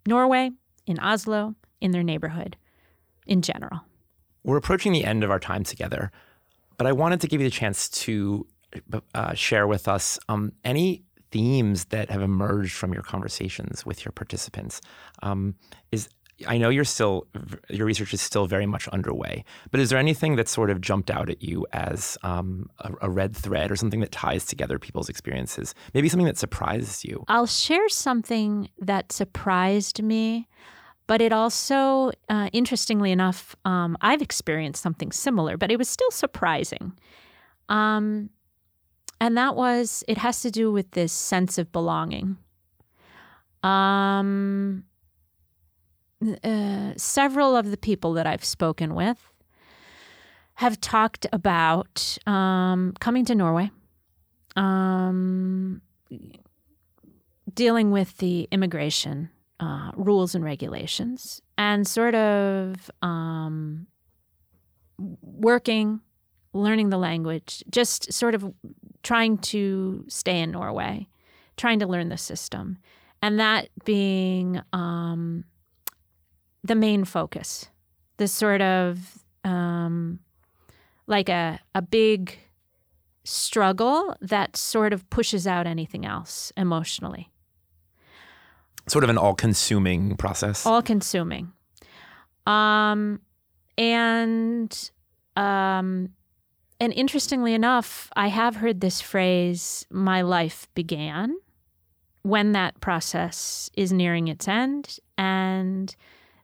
Norway, 0.07 0.51
in 0.87 0.99
Oslo, 1.01 1.55
in 1.81 1.91
their 1.91 2.03
neighborhood 2.03 2.57
in 3.27 3.43
general. 3.43 3.81
We're 4.43 4.57
approaching 4.57 4.93
the 4.93 5.05
end 5.05 5.23
of 5.23 5.31
our 5.31 5.39
time 5.39 5.65
together, 5.65 6.11
but 6.79 6.87
I 6.87 6.93
wanted 6.93 7.21
to 7.21 7.29
give 7.29 7.41
you 7.41 7.47
the 7.47 7.55
chance 7.55 7.89
to 7.91 8.47
uh, 9.15 9.35
share 9.35 9.67
with 9.67 9.89
us 9.89 10.19
um, 10.29 10.53
any 10.65 11.03
themes 11.31 11.87
that 11.87 12.11
have 12.11 12.23
emerged 12.23 12.75
from 12.75 12.93
your 12.93 13.03
conversations 13.03 13.85
with 13.85 14.05
your 14.05 14.13
participants. 14.13 14.81
Um, 15.23 15.55
is 15.93 16.09
I 16.47 16.57
know 16.57 16.69
you're 16.69 16.85
still 16.85 17.27
your 17.69 17.87
research 17.87 18.15
is 18.15 18.21
still 18.21 18.47
very 18.47 18.67
much 18.67 18.87
underway, 18.89 19.45
but 19.71 19.81
is 19.81 19.91
there 19.91 19.99
anything 19.99 20.37
that 20.37 20.49
sort 20.49 20.71
of 20.71 20.81
jumped 20.81 21.11
out 21.11 21.29
at 21.29 21.43
you 21.43 21.67
as 21.73 22.17
um, 22.23 22.71
a, 22.79 22.93
a, 23.03 23.11
red 23.11 23.35
thread 23.37 23.73
or 23.73 23.77
something 23.77 24.01
that 24.01 24.13
ties 24.13 24.45
together 24.45 24.79
people's 24.79 25.09
experiences? 25.09 25.75
Maybe 25.95 26.09
something 26.09 26.27
that 26.27 26.39
surprised 26.39 27.05
you. 27.05 27.25
I'll 27.27 27.47
share 27.47 27.89
something 27.89 28.69
that 28.79 29.11
surprised 29.11 30.01
me, 30.01 30.47
but 31.09 31.21
it 31.21 31.33
also, 31.33 32.13
uh, 32.29 32.51
interestingly 32.53 33.11
enough, 33.11 33.57
um, 33.65 33.97
I've 34.01 34.23
experienced 34.23 34.81
something 34.81 35.11
similar, 35.11 35.57
but 35.57 35.73
it 35.73 35.79
was 35.79 35.89
still 35.89 36.11
surprising. 36.13 36.93
Um, 37.69 38.31
and 39.21 39.37
that 39.37 39.57
was 39.57 40.05
it 40.09 40.19
has 40.19 40.43
to 40.43 40.51
do 40.51 40.71
with 40.71 40.93
this 40.93 41.13
sense 41.13 41.59
of 41.59 41.73
belonging. 41.73 42.37
Um, 43.63 44.85
uh, 46.43 46.93
several 46.97 47.57
of 47.57 47.71
the 47.71 47.77
people 47.77 48.13
that 48.15 48.27
I've 48.27 48.45
spoken 48.45 48.95
with 48.95 49.33
have 50.55 50.81
talked 50.81 51.27
about 51.33 52.19
um, 52.27 52.95
coming 52.99 53.25
to 53.27 53.35
Norway, 53.35 53.71
um, 54.57 55.81
dealing 57.55 57.91
with 57.91 58.17
the 58.19 58.49
immigration 58.51 59.31
uh, 59.61 59.93
rules 59.95 60.35
and 60.35 60.45
regulations 60.45 61.43
and 61.57 61.87
sort 61.87 62.15
of 62.15 62.91
um, 63.03 63.87
working, 65.23 66.01
learning 66.59 66.91
the 66.91 66.99
language, 66.99 67.63
just 67.71 68.13
sort 68.13 68.35
of 68.35 68.53
trying 69.03 69.39
to 69.39 70.05
stay 70.09 70.41
in 70.41 70.51
Norway, 70.51 71.09
trying 71.57 71.79
to 71.79 71.87
learn 71.87 72.09
the 72.09 72.19
system, 72.19 72.79
and 73.23 73.39
that 73.41 73.69
being 73.85 74.61
um, 74.73 75.45
the 76.63 76.75
main 76.75 77.05
focus. 77.05 77.69
This 78.17 78.33
sort 78.33 78.61
of 78.61 78.99
um, 79.45 80.19
like 81.07 81.29
a, 81.29 81.61
a 81.75 81.83
big 81.83 82.39
struggle 83.25 84.15
that 84.21 84.57
sort 84.57 84.93
of 84.93 85.09
pushes 85.11 85.47
out 85.47 85.67
anything 85.67 86.05
else 86.05 86.53
emotionally. 86.57 87.31
Sort 88.89 89.05
of 89.05 89.11
an 89.11 89.19
all 89.19 89.35
consuming 89.35 90.17
process. 90.17 90.65
All 90.67 90.83
consuming. 90.83 91.53
Um, 92.47 93.21
and 93.77 94.91
um, 95.37 96.11
and 96.81 96.93
interestingly 96.93 97.55
enough, 97.55 98.11
I 98.15 98.29
have 98.29 98.57
heard 98.57 98.81
this 98.81 99.01
phrase, 99.01 99.87
my 99.91 100.23
life 100.23 100.69
began, 100.75 101.37
when 102.23 102.53
that 102.53 102.81
process 102.81 103.71
is 103.75 103.93
nearing 103.93 104.29
its 104.29 104.47
end 104.47 104.99
and 105.17 105.95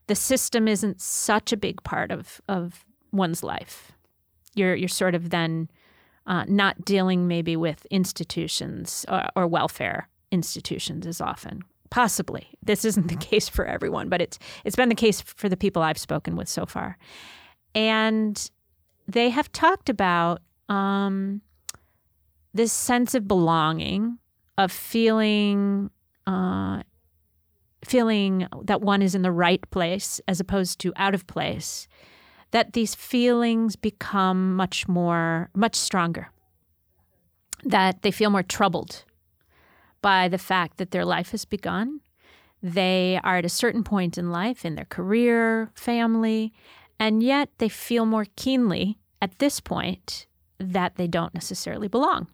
the 0.06 0.14
system 0.14 0.66
isn't 0.68 1.00
such 1.00 1.52
a 1.52 1.56
big 1.56 1.82
part 1.82 2.10
of, 2.10 2.40
of 2.48 2.84
one's 3.12 3.42
life. 3.42 3.92
You're, 4.54 4.74
you're 4.74 4.88
sort 4.88 5.14
of 5.14 5.30
then 5.30 5.68
uh, 6.26 6.44
not 6.48 6.84
dealing 6.84 7.28
maybe 7.28 7.56
with 7.56 7.86
institutions 7.90 9.04
or, 9.08 9.28
or 9.36 9.46
welfare 9.46 10.08
institutions 10.30 11.06
as 11.06 11.20
often. 11.20 11.62
Possibly. 11.90 12.48
This 12.62 12.84
isn't 12.84 13.08
the 13.08 13.16
case 13.30 13.48
for 13.48 13.64
everyone, 13.64 14.08
but 14.08 14.20
it's 14.20 14.38
it's 14.64 14.76
been 14.76 14.88
the 14.88 14.94
case 14.94 15.20
for 15.20 15.48
the 15.48 15.56
people 15.56 15.82
I've 15.82 15.98
spoken 15.98 16.34
with 16.34 16.48
so 16.48 16.66
far. 16.66 16.98
And 17.74 18.50
they 19.06 19.30
have 19.30 19.52
talked 19.52 19.88
about 19.88 20.40
um, 20.68 21.42
this 22.52 22.72
sense 22.72 23.14
of 23.14 23.28
belonging, 23.28 24.18
of 24.56 24.72
feeling 24.72 25.90
uh, 26.26 26.82
feeling 27.84 28.48
that 28.62 28.80
one 28.80 29.02
is 29.02 29.14
in 29.14 29.22
the 29.22 29.30
right 29.30 29.70
place 29.70 30.20
as 30.26 30.40
opposed 30.40 30.78
to 30.80 30.92
out 30.96 31.14
of 31.14 31.26
place. 31.26 31.86
That 32.50 32.72
these 32.72 32.94
feelings 32.94 33.76
become 33.76 34.54
much 34.56 34.88
more, 34.88 35.50
much 35.54 35.74
stronger. 35.74 36.30
That 37.64 38.02
they 38.02 38.10
feel 38.10 38.30
more 38.30 38.42
troubled 38.42 39.04
by 40.00 40.28
the 40.28 40.38
fact 40.38 40.78
that 40.78 40.92
their 40.92 41.04
life 41.04 41.30
has 41.32 41.44
begun. 41.44 42.00
They 42.62 43.20
are 43.24 43.36
at 43.38 43.44
a 43.44 43.50
certain 43.50 43.84
point 43.84 44.16
in 44.16 44.30
life, 44.30 44.64
in 44.64 44.74
their 44.76 44.86
career, 44.86 45.70
family, 45.74 46.52
and 46.98 47.22
yet 47.22 47.50
they 47.58 47.68
feel 47.68 48.06
more 48.06 48.26
keenly 48.36 48.98
at 49.20 49.38
this 49.38 49.60
point 49.60 50.26
that 50.58 50.96
they 50.96 51.06
don't 51.06 51.34
necessarily 51.34 51.88
belong. 51.88 52.28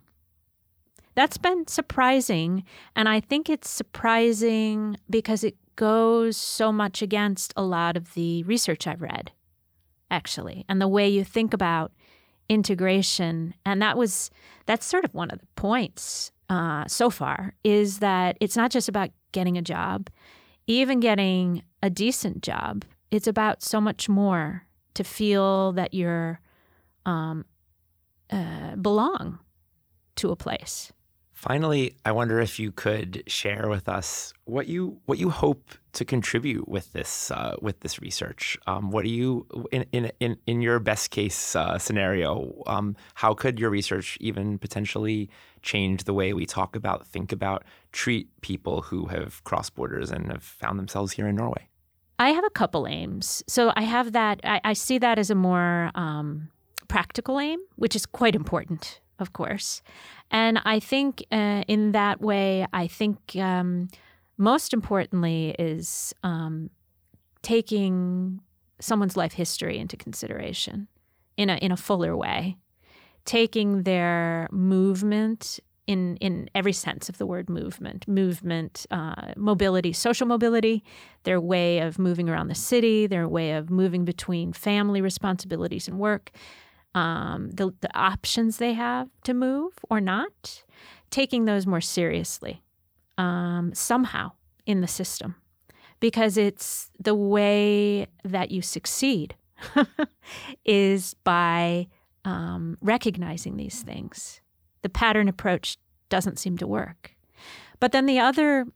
That's 1.14 1.38
been 1.38 1.66
surprising. 1.66 2.64
And 2.94 3.08
I 3.08 3.20
think 3.20 3.50
it's 3.50 3.68
surprising 3.68 4.96
because 5.08 5.44
it 5.44 5.56
goes 5.76 6.36
so 6.36 6.72
much 6.72 7.02
against 7.02 7.52
a 7.56 7.62
lot 7.62 7.96
of 7.96 8.14
the 8.14 8.42
research 8.44 8.86
I've 8.86 9.02
read, 9.02 9.32
actually, 10.10 10.64
and 10.68 10.80
the 10.80 10.88
way 10.88 11.08
you 11.08 11.24
think 11.24 11.52
about 11.52 11.92
integration. 12.48 13.54
And 13.64 13.80
that 13.82 13.96
was, 13.96 14.30
that's 14.66 14.86
sort 14.86 15.04
of 15.04 15.14
one 15.14 15.30
of 15.30 15.40
the 15.40 15.46
points 15.56 16.32
uh, 16.48 16.84
so 16.86 17.10
far 17.10 17.54
is 17.64 18.00
that 18.00 18.36
it's 18.40 18.56
not 18.56 18.70
just 18.70 18.88
about 18.88 19.10
getting 19.32 19.56
a 19.56 19.62
job, 19.62 20.10
even 20.66 21.00
getting 21.00 21.62
a 21.82 21.90
decent 21.90 22.42
job 22.42 22.84
it's 23.10 23.26
about 23.26 23.62
so 23.62 23.80
much 23.80 24.08
more 24.08 24.66
to 24.94 25.04
feel 25.04 25.72
that 25.72 25.94
you're 25.94 26.40
um, 27.06 27.44
uh, 28.30 28.76
belong 28.76 29.38
to 30.16 30.30
a 30.30 30.36
place. 30.36 30.92
Finally, 31.32 31.96
I 32.04 32.12
wonder 32.12 32.38
if 32.38 32.60
you 32.60 32.70
could 32.70 33.22
share 33.26 33.70
with 33.70 33.88
us 33.88 34.34
what 34.44 34.66
you 34.66 35.00
what 35.06 35.16
you 35.16 35.30
hope 35.30 35.70
to 35.94 36.04
contribute 36.04 36.68
with 36.68 36.92
this 36.92 37.30
uh, 37.30 37.54
with 37.62 37.80
this 37.80 37.98
research. 37.98 38.58
Um, 38.66 38.90
what 38.90 39.04
do 39.04 39.10
you 39.10 39.46
in 39.72 39.86
in 40.20 40.36
in, 40.46 40.60
your 40.60 40.78
best 40.80 41.10
case 41.10 41.56
uh, 41.56 41.78
scenario? 41.78 42.62
Um, 42.66 42.94
how 43.14 43.32
could 43.32 43.58
your 43.58 43.70
research 43.70 44.18
even 44.20 44.58
potentially 44.58 45.30
change 45.62 46.04
the 46.04 46.12
way 46.12 46.34
we 46.34 46.44
talk 46.44 46.76
about, 46.76 47.06
think 47.06 47.32
about, 47.32 47.64
treat 47.90 48.28
people 48.42 48.82
who 48.82 49.06
have 49.06 49.42
crossed 49.44 49.74
borders 49.74 50.10
and 50.10 50.30
have 50.30 50.42
found 50.42 50.78
themselves 50.78 51.12
here 51.12 51.26
in 51.26 51.36
Norway? 51.36 51.70
I 52.20 52.30
have 52.32 52.44
a 52.44 52.50
couple 52.50 52.86
aims. 52.86 53.42
So 53.46 53.72
I 53.74 53.82
have 53.82 54.12
that, 54.12 54.40
I, 54.44 54.60
I 54.62 54.72
see 54.74 54.98
that 54.98 55.18
as 55.18 55.30
a 55.30 55.34
more 55.34 55.90
um, 55.94 56.50
practical 56.86 57.40
aim, 57.40 57.58
which 57.76 57.96
is 57.96 58.04
quite 58.04 58.34
important, 58.34 59.00
of 59.18 59.32
course. 59.32 59.80
And 60.30 60.60
I 60.66 60.80
think 60.80 61.24
uh, 61.32 61.64
in 61.66 61.92
that 61.92 62.20
way, 62.20 62.66
I 62.74 62.88
think 62.88 63.36
um, 63.36 63.88
most 64.36 64.74
importantly 64.74 65.56
is 65.58 66.14
um, 66.22 66.68
taking 67.40 68.42
someone's 68.80 69.16
life 69.16 69.32
history 69.32 69.78
into 69.78 69.96
consideration 69.96 70.88
in 71.38 71.48
a, 71.48 71.56
in 71.56 71.72
a 71.72 71.76
fuller 71.76 72.14
way, 72.14 72.58
taking 73.24 73.84
their 73.84 74.46
movement 74.52 75.58
in 75.86 76.16
in 76.16 76.48
every 76.54 76.72
sense 76.72 77.08
of 77.08 77.18
the 77.18 77.26
word 77.26 77.48
movement 77.48 78.06
movement 78.06 78.86
uh, 78.90 79.32
mobility 79.36 79.92
social 79.92 80.26
mobility 80.26 80.84
their 81.24 81.40
way 81.40 81.78
of 81.80 81.98
moving 81.98 82.28
around 82.28 82.48
the 82.48 82.54
city 82.54 83.06
their 83.06 83.28
way 83.28 83.52
of 83.52 83.70
moving 83.70 84.04
between 84.04 84.52
family 84.52 85.00
responsibilities 85.00 85.88
and 85.88 85.98
work 85.98 86.30
um, 86.94 87.50
the, 87.50 87.72
the 87.80 87.96
options 87.96 88.56
they 88.56 88.72
have 88.72 89.08
to 89.24 89.34
move 89.34 89.72
or 89.88 90.00
not 90.00 90.64
taking 91.10 91.44
those 91.44 91.66
more 91.66 91.80
seriously 91.80 92.62
um, 93.18 93.72
somehow 93.74 94.32
in 94.66 94.80
the 94.80 94.88
system. 94.88 95.36
Because 96.00 96.38
it's 96.38 96.90
the 96.98 97.14
way 97.14 98.06
that 98.24 98.50
you 98.50 98.62
succeed 98.62 99.34
is 100.64 101.14
by 101.24 101.88
um, 102.24 102.78
recognizing 102.80 103.56
these 103.56 103.82
things 103.82 104.40
the 104.82 104.88
pattern 104.88 105.28
approach 105.28 105.76
doesn't 106.08 106.38
seem 106.38 106.56
to 106.58 106.66
work. 106.66 107.16
But 107.78 107.92
then 107.92 108.06
the 108.06 108.18
other 108.18 108.66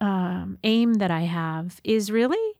um, 0.00 0.58
aim 0.64 0.94
that 0.94 1.10
I 1.10 1.22
have 1.22 1.80
is 1.84 2.10
really 2.10 2.54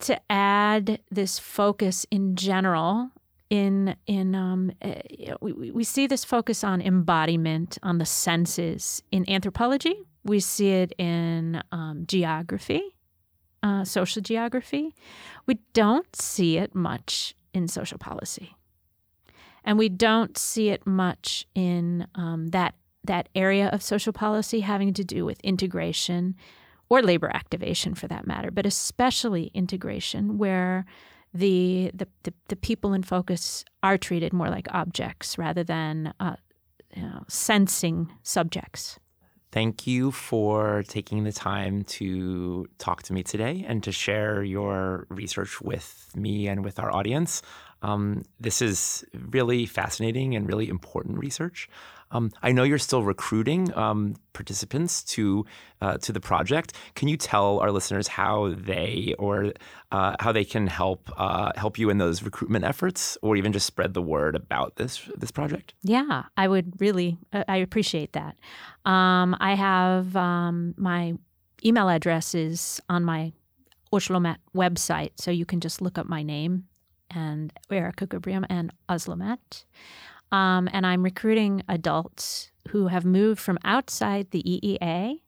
to 0.00 0.20
add 0.30 1.00
this 1.10 1.38
focus 1.38 2.06
in 2.10 2.36
general. 2.36 3.10
In 3.48 3.96
in 4.06 4.34
um, 4.34 4.70
uh, 4.80 4.94
we, 5.40 5.72
we 5.72 5.84
see 5.84 6.06
this 6.06 6.24
focus 6.24 6.62
on 6.62 6.80
embodiment 6.80 7.78
on 7.82 7.98
the 7.98 8.06
senses 8.06 9.02
in 9.10 9.28
anthropology. 9.28 9.94
We 10.24 10.38
see 10.40 10.70
it 10.70 10.92
in 10.98 11.62
um, 11.72 12.04
geography, 12.06 12.94
uh, 13.62 13.84
social 13.84 14.22
geography. 14.22 14.94
We 15.46 15.58
don't 15.72 16.14
see 16.14 16.58
it 16.58 16.74
much 16.74 17.34
in 17.52 17.66
social 17.66 17.98
policy 17.98 18.54
and 19.64 19.78
we 19.78 19.88
don't 19.88 20.36
see 20.38 20.68
it 20.70 20.86
much 20.86 21.46
in 21.54 22.06
um, 22.14 22.48
that 22.48 22.74
that 23.04 23.28
area 23.34 23.68
of 23.68 23.82
social 23.82 24.12
policy 24.12 24.60
having 24.60 24.92
to 24.92 25.04
do 25.04 25.24
with 25.24 25.40
integration 25.40 26.36
or 26.90 27.02
labor 27.02 27.30
activation 27.32 27.94
for 27.94 28.08
that 28.08 28.26
matter, 28.26 28.50
but 28.50 28.66
especially 28.66 29.50
integration, 29.54 30.38
where 30.38 30.84
the 31.32 31.90
the, 31.94 32.06
the, 32.24 32.34
the 32.48 32.56
people 32.56 32.92
in 32.92 33.02
focus 33.02 33.64
are 33.82 33.96
treated 33.96 34.32
more 34.32 34.48
like 34.48 34.66
objects 34.72 35.38
rather 35.38 35.64
than 35.64 36.12
uh, 36.20 36.36
you 36.94 37.02
know, 37.02 37.24
sensing 37.28 38.12
subjects. 38.22 38.98
Thank 39.52 39.84
you 39.84 40.12
for 40.12 40.84
taking 40.86 41.24
the 41.24 41.32
time 41.32 41.82
to 41.84 42.68
talk 42.78 43.02
to 43.04 43.12
me 43.12 43.24
today 43.24 43.64
and 43.66 43.82
to 43.82 43.90
share 43.90 44.44
your 44.44 45.06
research 45.08 45.60
with 45.60 46.08
me 46.14 46.46
and 46.46 46.64
with 46.64 46.78
our 46.78 46.94
audience. 46.94 47.42
Um, 47.82 48.22
this 48.38 48.60
is 48.60 49.04
really 49.30 49.66
fascinating 49.66 50.34
and 50.36 50.46
really 50.46 50.68
important 50.68 51.18
research. 51.18 51.68
Um, 52.12 52.32
I 52.42 52.52
know 52.52 52.64
you're 52.64 52.78
still 52.78 53.04
recruiting 53.04 53.72
um, 53.76 54.16
participants 54.32 55.04
to 55.04 55.44
uh, 55.80 55.96
to 55.98 56.12
the 56.12 56.20
project. 56.20 56.72
Can 56.94 57.08
you 57.08 57.16
tell 57.16 57.60
our 57.60 57.70
listeners 57.70 58.08
how 58.08 58.54
they 58.56 59.14
or 59.18 59.52
uh, 59.92 60.16
how 60.18 60.32
they 60.32 60.44
can 60.44 60.66
help 60.66 61.10
uh, 61.16 61.52
help 61.54 61.78
you 61.78 61.88
in 61.88 61.98
those 61.98 62.22
recruitment 62.22 62.64
efforts, 62.64 63.16
or 63.22 63.36
even 63.36 63.52
just 63.52 63.66
spread 63.66 63.94
the 63.94 64.02
word 64.02 64.34
about 64.34 64.76
this 64.76 65.08
this 65.16 65.30
project? 65.30 65.74
Yeah, 65.82 66.24
I 66.36 66.48
would 66.48 66.80
really 66.80 67.18
uh, 67.32 67.44
I 67.46 67.58
appreciate 67.58 68.12
that. 68.12 68.36
Um, 68.84 69.36
I 69.40 69.54
have 69.54 70.16
um, 70.16 70.74
my 70.76 71.14
email 71.64 71.88
address 71.88 72.34
is 72.34 72.80
on 72.88 73.04
my 73.04 73.32
OsloMet 73.92 74.38
website, 74.54 75.12
so 75.16 75.30
you 75.30 75.44
can 75.44 75.60
just 75.60 75.80
look 75.80 75.96
up 75.96 76.08
my 76.08 76.22
name 76.24 76.64
and 77.10 77.52
Erika 77.70 78.06
Gubrium 78.06 78.44
and 78.48 78.72
OsloMet. 78.88 79.64
Um, 80.32 80.68
and 80.72 80.86
I'm 80.86 81.02
recruiting 81.02 81.62
adults 81.68 82.50
who 82.68 82.86
have 82.86 83.04
moved 83.04 83.40
from 83.40 83.58
outside 83.64 84.30
the 84.30 84.42
EEA 84.42 85.20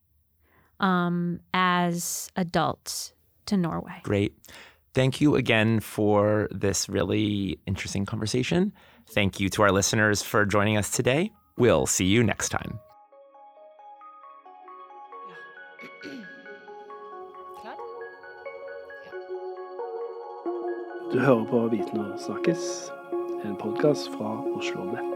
um, 0.80 1.40
as 1.52 2.30
adults 2.36 3.12
to 3.46 3.56
Norway. 3.56 4.00
Great. 4.02 4.34
Thank 4.94 5.20
you 5.20 5.36
again 5.36 5.80
for 5.80 6.48
this 6.50 6.88
really 6.88 7.58
interesting 7.66 8.04
conversation. 8.04 8.72
Thank 9.10 9.40
you 9.40 9.48
to 9.50 9.62
our 9.62 9.72
listeners 9.72 10.22
for 10.22 10.44
joining 10.44 10.76
us 10.76 10.90
today. 10.90 11.32
We'll 11.56 11.86
see 11.86 12.04
you 12.04 12.22
next 12.22 12.50
time. 12.50 12.78
Du 21.12 21.18
hører 21.20 21.44
på 21.44 21.58
Viten 21.68 22.12
snakkes, 22.18 22.90
en 23.44 23.56
podkast 23.56 24.08
fra 24.16 24.30
Oslo 24.56 24.84
Nett. 24.84 25.11